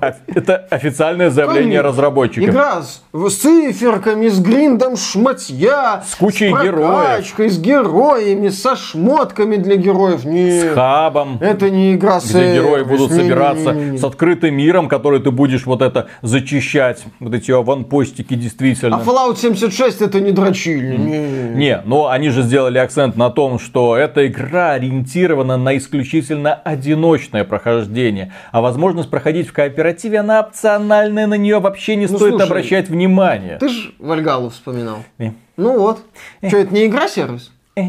[0.00, 1.88] Это официальное заявление Конечно.
[1.88, 2.48] разработчиков.
[2.48, 9.76] Игра с, с циферками, с гриндом шматья, С кучей прокачкой, с героями, со шмотками для
[9.76, 10.24] героев.
[10.24, 11.38] Нет, С хабом.
[11.40, 15.82] это не игра с где герои будут собираться с открытым миром, который ты будешь вот
[15.82, 17.04] это зачищать.
[17.18, 18.96] Вот эти аванпостики действительно.
[18.96, 20.96] А Fallout 76 это не дрочильня.
[20.96, 21.18] Не.
[21.56, 27.42] Не, но они же сделали акцент на том, что эта игра ориентирована на исключительно одиночное
[27.44, 28.32] прохождение.
[28.52, 29.52] А возможность проходить в
[29.88, 33.58] кооперативе, она опциональная, на нее вообще не Ну, стоит слушай, обращать внимание.
[33.58, 34.98] Ты ж Вальгалу вспоминал.
[35.18, 35.30] Э.
[35.56, 36.00] Ну вот.
[36.46, 37.50] Что, это не игра-сервис?
[37.76, 37.82] Э.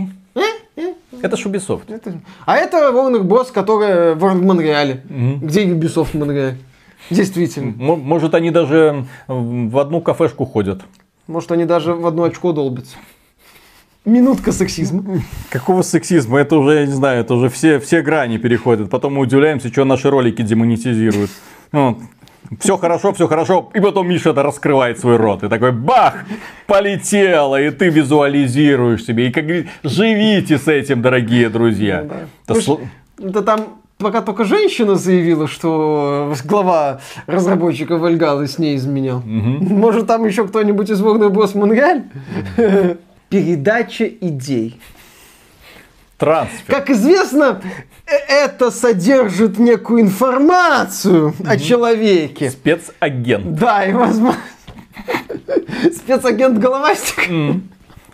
[1.22, 1.82] Это ж Ubisoft.
[1.94, 2.14] Это-
[2.46, 5.02] А это Warner Bros., которая в Монреале.
[5.42, 6.58] Где Ubisoft в Монреале?
[7.10, 7.72] Действительно.
[7.72, 10.82] М- Может, они даже в одну кафешку ходят.
[11.28, 12.96] Может, они даже в одно очко долбятся.
[14.06, 15.04] Минутка сексизма.
[15.50, 16.40] Какого сексизма?
[16.40, 18.90] Это уже, я не знаю, это уже все, все грани переходят.
[18.90, 21.30] Потом мы удивляемся, что наши ролики демонетизируют.
[22.60, 23.70] Все хорошо, все хорошо.
[23.76, 25.44] И потом Миша это раскрывает свой рот.
[25.44, 26.26] И такой бах!
[26.66, 27.62] Полетело!
[27.62, 29.28] И ты визуализируешь себе.
[29.28, 29.46] И как
[29.84, 32.02] живите с этим, дорогие друзья.
[32.02, 32.20] Ну да.
[32.48, 32.80] Это
[33.20, 39.22] Да там пока только женщина заявила, что глава разработчика Вальгалы с ней изменял.
[39.22, 41.56] Может, там еще кто-нибудь из Warner Bros.
[41.58, 42.06] Монреаль?
[43.30, 44.80] Передача идей.
[46.20, 46.76] Трансфер.
[46.76, 47.62] Как известно,
[48.06, 48.12] э-
[48.46, 52.52] это содержит некую информацию о человеке.
[52.52, 53.56] Спецагент.
[53.56, 54.40] Да, и возможно...
[55.96, 57.30] Спецагент Головастик.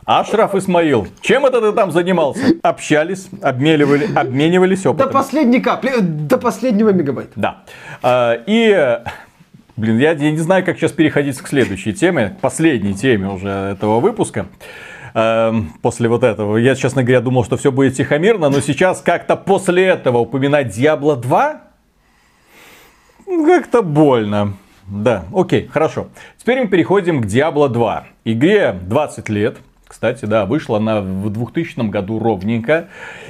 [0.06, 1.08] Ашраф Исмаил.
[1.22, 2.42] Чем это ты там занимался?
[2.62, 5.12] Общались, обменивали, обменивались До опытом.
[5.12, 7.32] последней капли, э, до последнего мегабайта.
[7.36, 7.64] Да.
[8.04, 9.00] А, И,
[9.76, 13.50] блин, я, я не знаю, как сейчас переходить к следующей теме, к последней теме уже
[13.50, 14.46] этого выпуска.
[15.16, 16.58] Эм, После вот этого.
[16.58, 21.16] Я, честно говоря, думал, что все будет тихомирно, но сейчас как-то после этого упоминать Диабло
[21.16, 21.62] 2
[23.28, 24.54] ну, как-то больно.
[24.88, 26.10] Да, окей, хорошо.
[26.38, 28.06] Теперь мы переходим к Diablo 2.
[28.26, 29.58] Игре 20 лет.
[29.88, 32.88] Кстати, да, вышла она в 2000 году ровненько.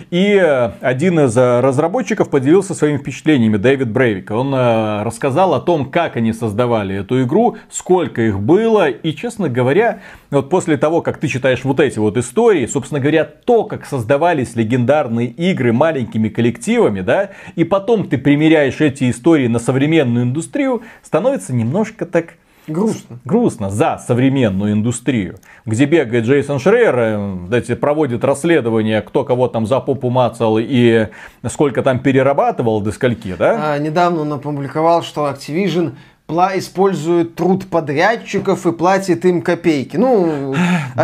[0.09, 4.31] И э, один из э, разработчиков поделился своими впечатлениями, Дэвид Брейвик.
[4.31, 8.89] Он э, рассказал о том, как они создавали эту игру, сколько их было.
[8.89, 9.99] И, честно говоря,
[10.31, 14.55] вот после того, как ты читаешь вот эти вот истории, собственно говоря, то, как создавались
[14.55, 21.53] легендарные игры маленькими коллективами, да, и потом ты примеряешь эти истории на современную индустрию, становится
[21.53, 22.35] немножко так
[22.67, 23.19] Грустно.
[23.25, 29.65] грустно за современную индустрию, где бегает Джейсон Шрейер, э, эти проводит расследование, кто кого там
[29.65, 31.07] за попу мацал и
[31.47, 33.73] сколько там перерабатывал до скольки, да?
[33.73, 35.93] А, недавно он опубликовал, что Activision
[36.29, 39.95] использует труд подрядчиков и платит им копейки.
[39.95, 40.55] Ну,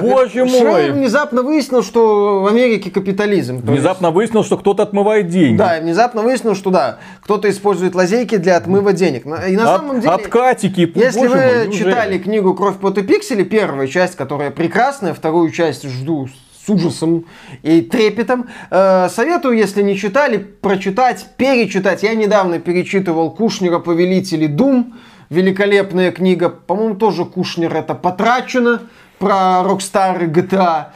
[0.01, 0.91] Боже опять- мой!
[0.91, 3.57] Внезапно выяснил, что в Америке капитализм.
[3.57, 5.51] Внезапно выяснилось, что кто-то отмывает деньги.
[5.51, 9.25] есть- Да, внезапно выяснил, что да, кто-то использует лазейки для отмыва денег.
[9.25, 10.11] На- И на От- самом деле...
[10.13, 11.71] откатики, Если боже вы мой, неужели?
[11.71, 16.29] читали книгу «Кровь, пот и пиксели», первая часть, которая прекрасная, вторую часть жду
[16.65, 17.25] с ужасом
[17.63, 18.47] и трепетом.
[18.71, 22.01] Э, советую, если не читали, прочитать, перечитать.
[22.03, 24.95] Я недавно перечитывал Кушнера «Повелители Дум».
[25.31, 26.49] Великолепная книга.
[26.49, 28.81] По-моему, тоже Кушнер это потрачено
[29.17, 30.87] про Rockstar и GTA.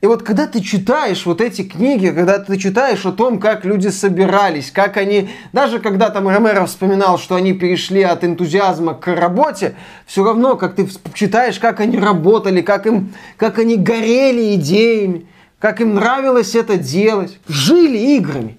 [0.00, 3.86] И вот когда ты читаешь вот эти книги, когда ты читаешь о том, как люди
[3.86, 9.76] собирались, как они, даже когда там Ромеро вспоминал, что они перешли от энтузиазма к работе,
[10.06, 15.28] все равно, как ты читаешь, как они работали, как, им, как они горели идеями,
[15.60, 18.58] как им нравилось это делать, жили играми.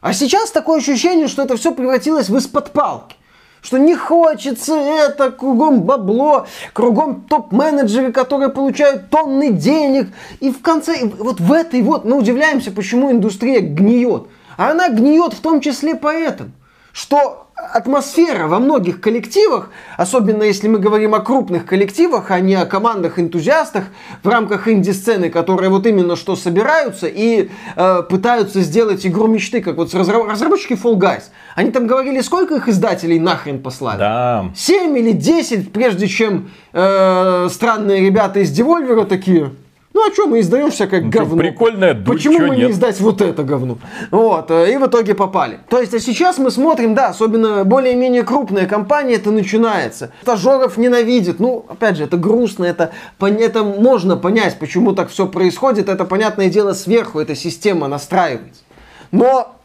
[0.00, 3.16] А сейчас такое ощущение, что это все превратилось в из-под палки.
[3.62, 10.08] Что не хочется это, кругом бабло, кругом топ-менеджеры, которые получают тонны денег.
[10.40, 14.26] И в конце, вот в этой вот, мы удивляемся, почему индустрия гниет.
[14.56, 16.50] А она гниет в том числе поэтому,
[16.92, 22.64] что атмосфера во многих коллективах, особенно если мы говорим о крупных коллективах, а не о
[22.66, 23.84] командах-энтузиастах
[24.22, 29.76] в рамках инди-сцены, которые вот именно что собираются и э, пытаются сделать игру мечты, как
[29.76, 31.24] вот разработчики Fall Guys.
[31.54, 33.98] Они там говорили, сколько их издателей нахрен послали?
[33.98, 34.50] Да.
[34.54, 39.52] 7 или 10, прежде чем э, странные ребята из Devolver такие,
[39.92, 41.36] ну а что, мы издаем всякое Ну, говно.
[41.42, 42.70] прикольная дурь, Почему мы не нет?
[42.70, 43.78] издать вот это говно?
[44.10, 45.58] Вот, э, и в итоге попали.
[45.68, 50.12] То есть, а сейчас мы смотрим, да, особенно более-менее крупные компании, это начинается.
[50.22, 51.40] Стажеров ненавидят.
[51.40, 55.88] Ну, опять же, это грустно, это, это можно понять, почему так все происходит.
[55.88, 58.62] Это, понятное дело, сверху эта система настраивается.
[59.12, 59.56] Но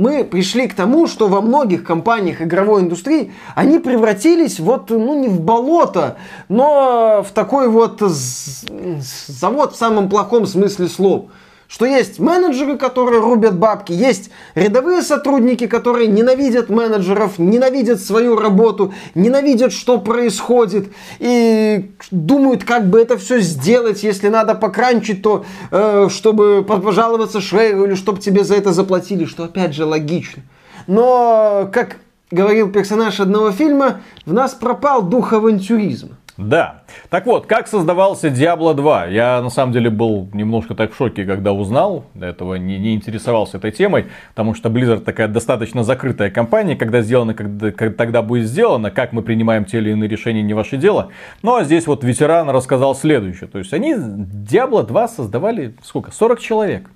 [0.00, 5.28] мы пришли к тому, что во многих компаниях игровой индустрии они превратились вот, ну, не
[5.28, 6.16] в болото,
[6.48, 11.26] но в такой вот завод в самом плохом смысле слов.
[11.70, 18.92] Что есть менеджеры, которые рубят бабки, есть рядовые сотрудники, которые ненавидят менеджеров, ненавидят свою работу,
[19.14, 20.88] ненавидят, что происходит,
[21.20, 27.84] и думают, как бы это все сделать, если надо покранчить, то э, чтобы пожаловаться Швейгу
[27.84, 30.42] или чтобы тебе за это заплатили, что опять же логично.
[30.88, 31.98] Но, как
[32.32, 36.16] говорил персонаж одного фильма, в нас пропал дух авантюризма.
[36.40, 36.82] Да.
[37.10, 39.06] Так вот, как создавался Diablo 2?
[39.06, 42.04] Я на самом деле был немножко так в шоке, когда узнал.
[42.14, 46.76] До этого не, не интересовался этой темой, потому что Blizzard такая достаточно закрытая компания.
[46.76, 50.54] Когда сделано, когда, когда тогда будет сделано, как мы принимаем те или иные решения, не
[50.54, 51.10] ваше дело.
[51.42, 53.48] Ну а здесь вот ветеран рассказал следующее.
[53.48, 56.10] То есть они Diablo 2 создавали сколько?
[56.10, 56.90] 40 человек.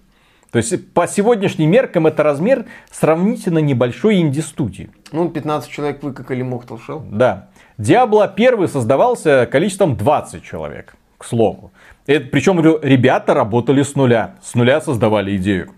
[0.55, 4.89] То есть по сегодняшним меркам это размер сравнительно небольшой инди-студии.
[5.11, 7.03] Ну, 15 человек выкакали Mortal Shell.
[7.11, 7.49] Да.
[7.79, 11.73] Diablo 1 создавался количеством 20 человек, к слову.
[12.07, 14.37] Это, причем ребята работали с нуля.
[14.43, 15.71] С нуля создавали идею.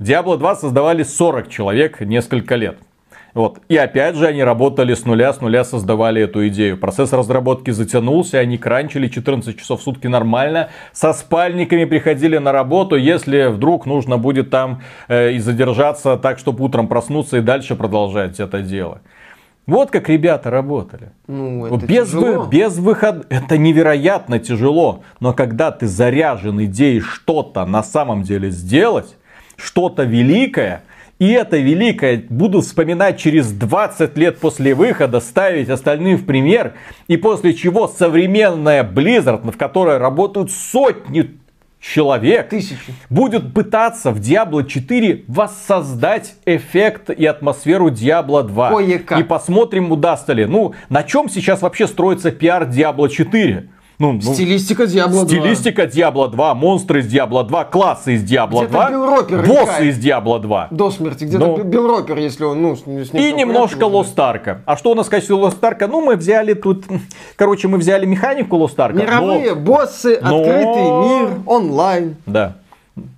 [0.00, 2.78] Diablo 2 создавали 40 человек несколько лет.
[3.34, 3.58] Вот.
[3.68, 6.76] И опять же, они работали с нуля, с нуля создавали эту идею.
[6.76, 10.70] Процесс разработки затянулся, они кранчили 14 часов в сутки нормально.
[10.92, 16.64] Со спальниками приходили на работу, если вдруг нужно будет там э, и задержаться так, чтобы
[16.64, 19.00] утром проснуться и дальше продолжать это дело.
[19.66, 21.12] Вот как ребята работали.
[21.26, 22.42] Ну, это без, тяжело.
[22.42, 23.24] вы, без выхода.
[23.30, 25.02] Это невероятно тяжело.
[25.20, 29.16] Но когда ты заряжен идеей что-то на самом деле сделать,
[29.56, 30.82] что-то великое,
[31.18, 36.74] и это великое буду вспоминать через 20 лет после выхода, ставить остальным в пример.
[37.08, 41.38] И после чего современная Blizzard, в которой работают сотни
[41.84, 42.94] человек Тысячи.
[43.10, 48.70] будет пытаться в Diablo 4 воссоздать эффект и атмосферу Diablo 2.
[48.70, 49.20] Кое-как.
[49.20, 50.46] И посмотрим, удастся ли.
[50.46, 53.68] Ну, на чем сейчас вообще строится пиар Diablo 4?
[53.98, 55.26] Ну, ну, Стилистика Diablo 2.
[55.26, 59.88] Стилистика Diablo 2, монстры из Diablo 2, классы из Diablo Где-то 2, Билл Ропер боссы
[59.88, 60.68] из Diablo 2.
[60.70, 61.24] До смерти.
[61.24, 61.62] Где-то Ну.
[61.64, 64.58] Билл Ропер, если он, ну, с, ним И немножко Ark.
[64.66, 65.86] А что у нас в качестве Ark?
[65.86, 66.84] Ну, мы взяли тут...
[67.36, 68.94] Короче, мы взяли механику Ark.
[68.94, 72.16] Мировые боссы, но- открытый мир, онлайн.
[72.26, 72.56] Да.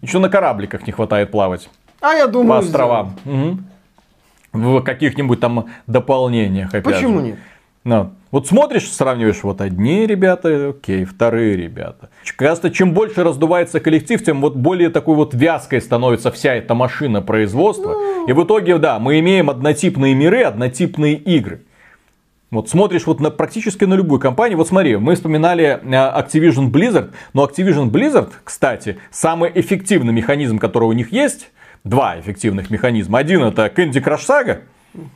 [0.03, 1.71] Еще на корабликах не хватает плавать.
[2.01, 3.15] А я По думаю, островам.
[3.25, 3.67] Мгм.
[4.53, 7.27] В каких-нибудь там дополнениях, опять Почему же.
[7.27, 7.39] нет?
[7.87, 12.11] Ну, вот смотришь, сравниваешь, вот одни ребята, окей, вторые ребята.
[12.35, 17.23] Кажется, чем больше раздувается коллектив, тем вот более такой вот вязкой становится вся эта машина
[17.23, 17.95] производства.
[18.27, 21.63] И в итоге, да, мы имеем однотипные миры, однотипные игры.
[22.51, 24.59] Вот смотришь вот на, практически на любую компанию.
[24.59, 27.13] Вот смотри, мы вспоминали э, Activision Blizzard.
[27.35, 31.53] Но Activision Blizzard, кстати, самый эффективный механизм, который у них есть,
[31.85, 33.21] два эффективных механизма.
[33.21, 34.59] Один это Candy Crush Saga,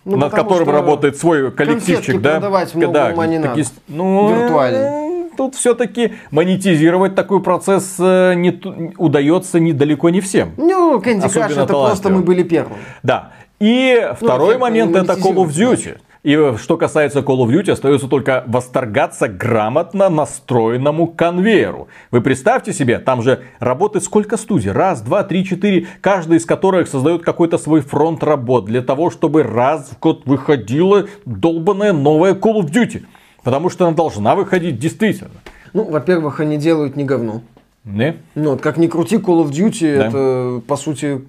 [0.04, 2.32] Ну, над которым работает свой коллективчик, да?
[2.32, 3.62] продавать много да, ума не надо.
[3.88, 4.76] ну, Виртуально.
[4.76, 8.60] э, Тут все-таки монетизировать такой процесс э, не
[8.98, 10.52] удается недалеко не всем.
[10.56, 12.76] Ну, Candy Crush это просто мы были первыми.
[13.02, 13.32] Да.
[13.58, 15.48] И второй эффект момент это Call of.
[15.48, 15.98] Duty.
[16.22, 21.88] И э, что касается Call of Duty, остается только восторгаться грамотно настроенному конвейеру.
[22.10, 24.70] Вы представьте себе, там же работает сколько студий?
[24.70, 25.86] Раз, два, три, четыре.
[26.02, 31.06] Каждая из которых создает какой-то свой фронт работ для того, чтобы раз в год выходила
[31.24, 33.04] долбанная новая Call of Duty.
[33.42, 35.30] Потому что она должна выходить действительно.
[35.72, 37.40] Ну, во-первых, они делают не говно.
[37.84, 38.16] Не?
[38.34, 40.06] Ну, вот как ни крути, Call of Duty Да.
[40.08, 41.22] это, по сути,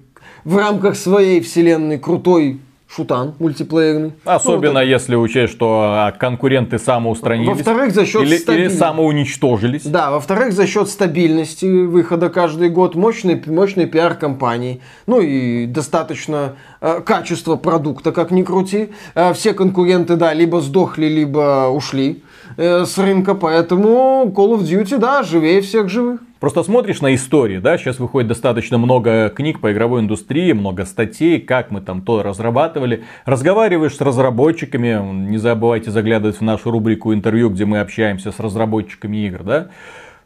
[0.44, 2.60] в рамках своей вселенной крутой
[2.94, 4.12] шутан мультиплеерный.
[4.24, 7.48] Особенно Ну, вот если учесть, что а, конкуренты самоустранились.
[7.48, 8.78] Во-вторых, за счет или, или стабильности.
[8.78, 9.84] самоуничтожились.
[9.84, 16.56] Да, во-вторых, за счет стабильности выхода каждый год, мощной, мощной пиар компании, ну и достаточно
[16.80, 18.90] э, качества продукта, как ни крути.
[19.14, 22.22] Э, все конкуренты, да, либо сдохли, либо ушли
[22.56, 26.20] э, с рынка, поэтому Call of Duty, да, живее всех живых.
[26.42, 31.40] Просто смотришь на истории, да, сейчас выходит достаточно много книг по игровой индустрии, много статей,
[31.40, 33.04] как мы там то разрабатывали.
[33.24, 39.26] Разговариваешь с разработчиками, не забывайте заглядывать в нашу рубрику интервью, где мы общаемся с разработчиками
[39.28, 39.68] игр, да.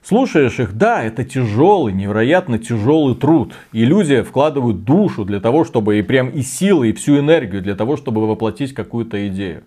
[0.03, 3.55] Слушаешь их, да, это тяжелый, невероятно тяжелый труд.
[3.73, 7.75] И люди вкладывают душу для того, чтобы и прям и силы, и всю энергию для
[7.75, 9.65] того, чтобы воплотить какую-то идею.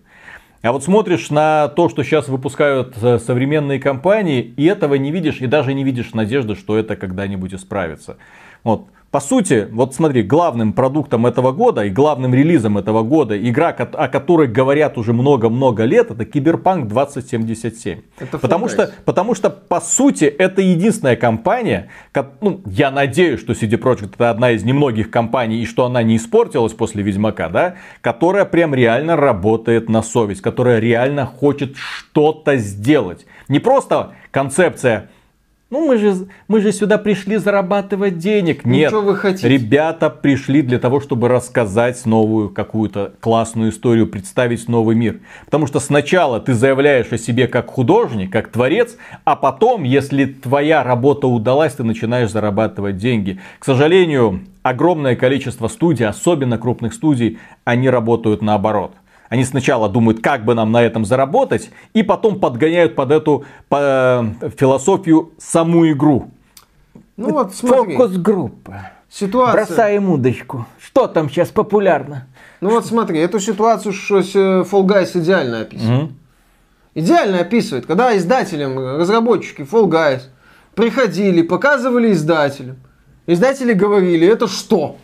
[0.62, 5.40] А вот смотришь на то, что сейчас выпускают э, современные компании, и этого не видишь,
[5.40, 8.18] и даже не видишь надежды, что это когда-нибудь исправится.
[8.62, 8.88] Вот.
[9.10, 14.06] По сути, вот смотри, главным продуктом этого года и главным релизом этого года, игра, о
[14.06, 18.02] которой говорят уже много-много лет, это Киберпанк 2077.
[18.20, 23.52] Это потому, что, потому что, по сути, это единственная компания, ко- ну, я надеюсь, что
[23.52, 27.74] CD Projekt это одна из немногих компаний, и что она не испортилась после Ведьмака, да,
[28.02, 33.26] которая прям реально работает на совесть, которая реально хочет что-то сделать.
[33.48, 35.10] Не просто концепция
[35.70, 38.64] Ну, мы же, мы же сюда пришли зарабатывать денег.
[38.64, 39.48] Ну, Нет, вы хотите?
[39.48, 45.20] ребята пришли для того, чтобы рассказать новую какую-то классную историю, представить новый мир.
[45.44, 50.82] Потому что сначала ты заявляешь о себе как художник, как творец, а потом, если твоя
[50.82, 53.38] работа удалась, ты начинаешь зарабатывать деньги.
[53.60, 58.92] К сожалению, огромное количество студий, особенно крупных студий, они работают наоборот.
[59.30, 64.26] Они сначала думают, как бы нам на этом заработать, и потом подгоняют под эту по,
[64.58, 66.32] философию саму игру.
[67.16, 68.90] Ну вот смотри, Фокус-группа.
[69.08, 69.66] ситуация...
[69.66, 70.66] Бросаем удочку.
[70.80, 72.26] Что там сейчас популярно?
[72.60, 76.02] Ну вот смотри, эту ситуацию что с, э, Fall Guys идеально описывает.
[76.02, 76.14] Мгм.
[76.96, 80.22] Идеально описывает, когда издателям, разработчики Fall Guys
[80.74, 82.78] приходили, показывали издателям.
[83.28, 84.96] Издатели говорили, это что?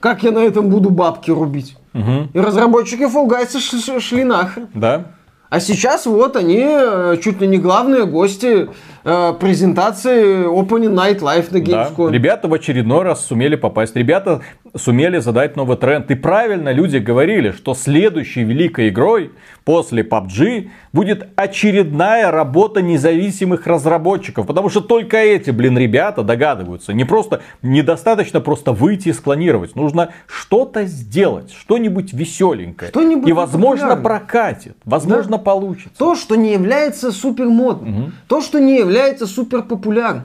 [0.00, 1.76] Как я на этом буду бабки рубить?
[1.92, 2.30] Мгм.
[2.32, 4.68] И разработчики Fall Guys шли нахрен.
[4.74, 5.04] Да?
[5.50, 8.70] А сейчас вот они э, чуть ли не главные гости
[9.04, 11.90] э, презентации Opening Night Live на Да.
[11.90, 12.10] Gamescom.
[12.10, 13.94] Ребята в очередной раз сумели попасть.
[13.94, 14.40] Ребята
[14.74, 16.10] сумели задать новый тренд.
[16.10, 19.32] И правильно люди говорили, что следующей великой игрой
[19.64, 24.46] после PUBG будет очередная работа независимых разработчиков.
[24.46, 26.92] Потому что только эти, блин, ребята догадываются.
[26.92, 29.76] Не просто, недостаточно просто выйти и склонировать.
[29.76, 32.90] Нужно что-то сделать, что-нибудь веселенькое.
[32.90, 34.02] Что-нибудь и возможно популярное.
[34.18, 35.98] прокатит, возможно получится.
[35.98, 38.14] То, что не является супер модным.
[38.28, 40.24] То, что не является супер популярным.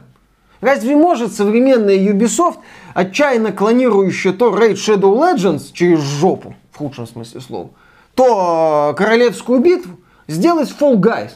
[0.61, 2.57] Разве может современная Ubisoft,
[2.93, 7.69] отчаянно клонирующая то Raid Shadow Legends через жопу, в худшем смысле слова,
[8.15, 9.97] то э, Королевскую битву,
[10.27, 11.31] сделать Fall Guys?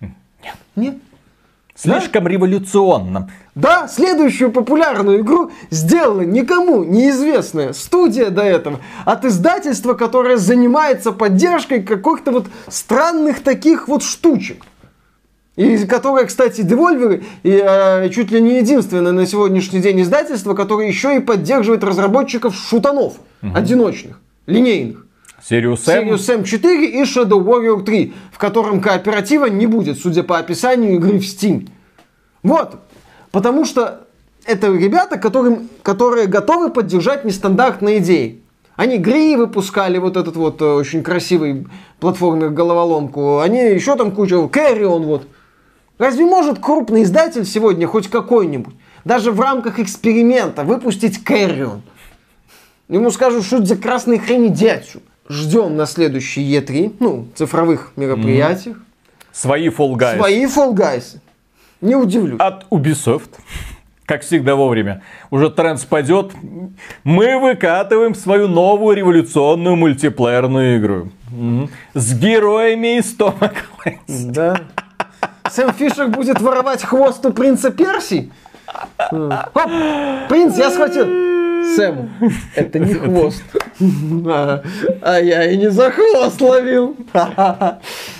[0.00, 0.54] Нет.
[0.76, 0.94] Нет.
[1.74, 3.30] Слишком революционно.
[3.54, 11.82] Да, следующую популярную игру сделала никому неизвестная студия до этого от издательства, которое занимается поддержкой
[11.82, 14.64] каких-то вот странных таких вот штучек.
[15.58, 20.86] И которое, кстати, Devolver и, э, чуть ли не единственное на сегодняшний день издательство, которое
[20.86, 25.04] еще и поддерживает разработчиков шутанов одиночных, линейных.
[25.42, 26.04] Serious Sam.
[26.04, 30.94] Serious Sam 4 и Shadow Warrior 3, в котором кооператива не будет, судя по описанию
[30.94, 31.68] игры в Steam.
[32.44, 32.76] Вот.
[33.32, 34.06] Потому что
[34.44, 38.42] это ребята, которым, которые готовы поддержать нестандартные идеи.
[38.76, 41.66] Они Гри выпускали вот этот вот э, очень красивый
[41.98, 43.40] платформер головоломку.
[43.40, 44.36] Они еще там куча...
[44.36, 45.26] Carrion вот.
[45.98, 48.74] Разве может крупный издатель сегодня хоть какой-нибудь,
[49.04, 51.80] даже в рамках эксперимента, выпустить Carrion?
[52.88, 55.04] Ему скажут, что это за красные хрень, иди отсюда.
[55.28, 58.78] Ждем на следующий E3, ну, цифровых мероприятиях.
[59.32, 60.16] Свои Fall Guys.
[60.16, 61.18] Свои Fall Guys.
[61.80, 62.40] Не удивлюсь.
[62.40, 63.30] от Ubisoft.
[64.06, 65.02] Как всегда вовремя.
[65.30, 66.32] Уже тренд спадет.
[67.04, 71.08] Мы выкатываем свою новую революционную мультиплеерную игру.
[71.92, 74.30] С героями из Тома Клэнси.
[74.30, 74.60] Да.
[75.50, 78.30] Сэм Фишер будет воровать хвост у принца Перси?
[79.10, 79.70] Оп,
[80.28, 81.06] принц, я схватил.
[81.76, 82.10] Сэм,
[82.54, 83.42] это не хвост.
[84.26, 84.62] А
[85.02, 86.96] а я и не за хвост ловил.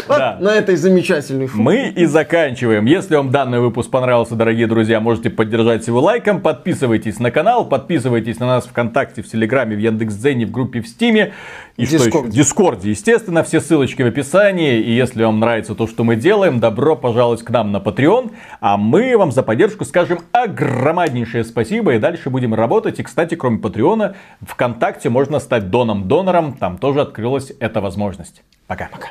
[0.09, 2.86] Вот на этой замечательной фу- Мы и заканчиваем.
[2.86, 6.41] Если вам данный выпуск понравился, дорогие друзья, можете поддержать его лайком.
[6.41, 11.34] Подписывайтесь на канал, подписывайтесь на нас ВКонтакте, в Телеграме, в Яндекс.Дзене, в группе в Стиме.
[11.76, 12.05] И что еще?
[12.07, 12.30] Дискорде.
[12.30, 14.80] В Дискорде, естественно, все ссылочки в описании.
[14.80, 18.30] И если вам нравится то, что мы делаем, добро пожаловать к нам на Patreon.
[18.61, 21.95] А мы вам за поддержку скажем огромнейшее спасибо.
[21.95, 22.99] И дальше будем работать.
[22.99, 26.55] И, кстати, кроме Патреона, ВКонтакте можно стать доном-донором.
[26.55, 28.43] Там тоже открылась эта возможность.
[28.66, 29.09] Пока-пока.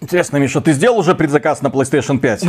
[0.00, 2.44] Интересно, Миша, ты сделал уже предзаказ на PlayStation 5?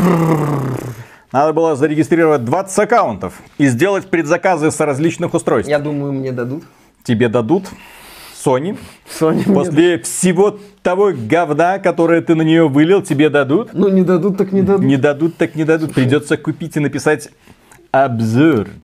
[1.32, 5.70] Надо было зарегистрировать 20 аккаунтов и сделать предзаказы с различных устройств.
[5.70, 6.64] Я думаю, мне дадут.
[7.04, 7.70] Тебе дадут
[8.43, 8.78] Sony.
[9.20, 13.70] Sony мне После всего того говна, которое ты на нее вылил, тебе дадут.
[13.74, 14.86] Ну, не дадут, так не дадут.
[14.86, 15.93] Не дадут, так не дадут.
[15.93, 17.30] Придется купить и написать
[17.91, 18.68] обзор.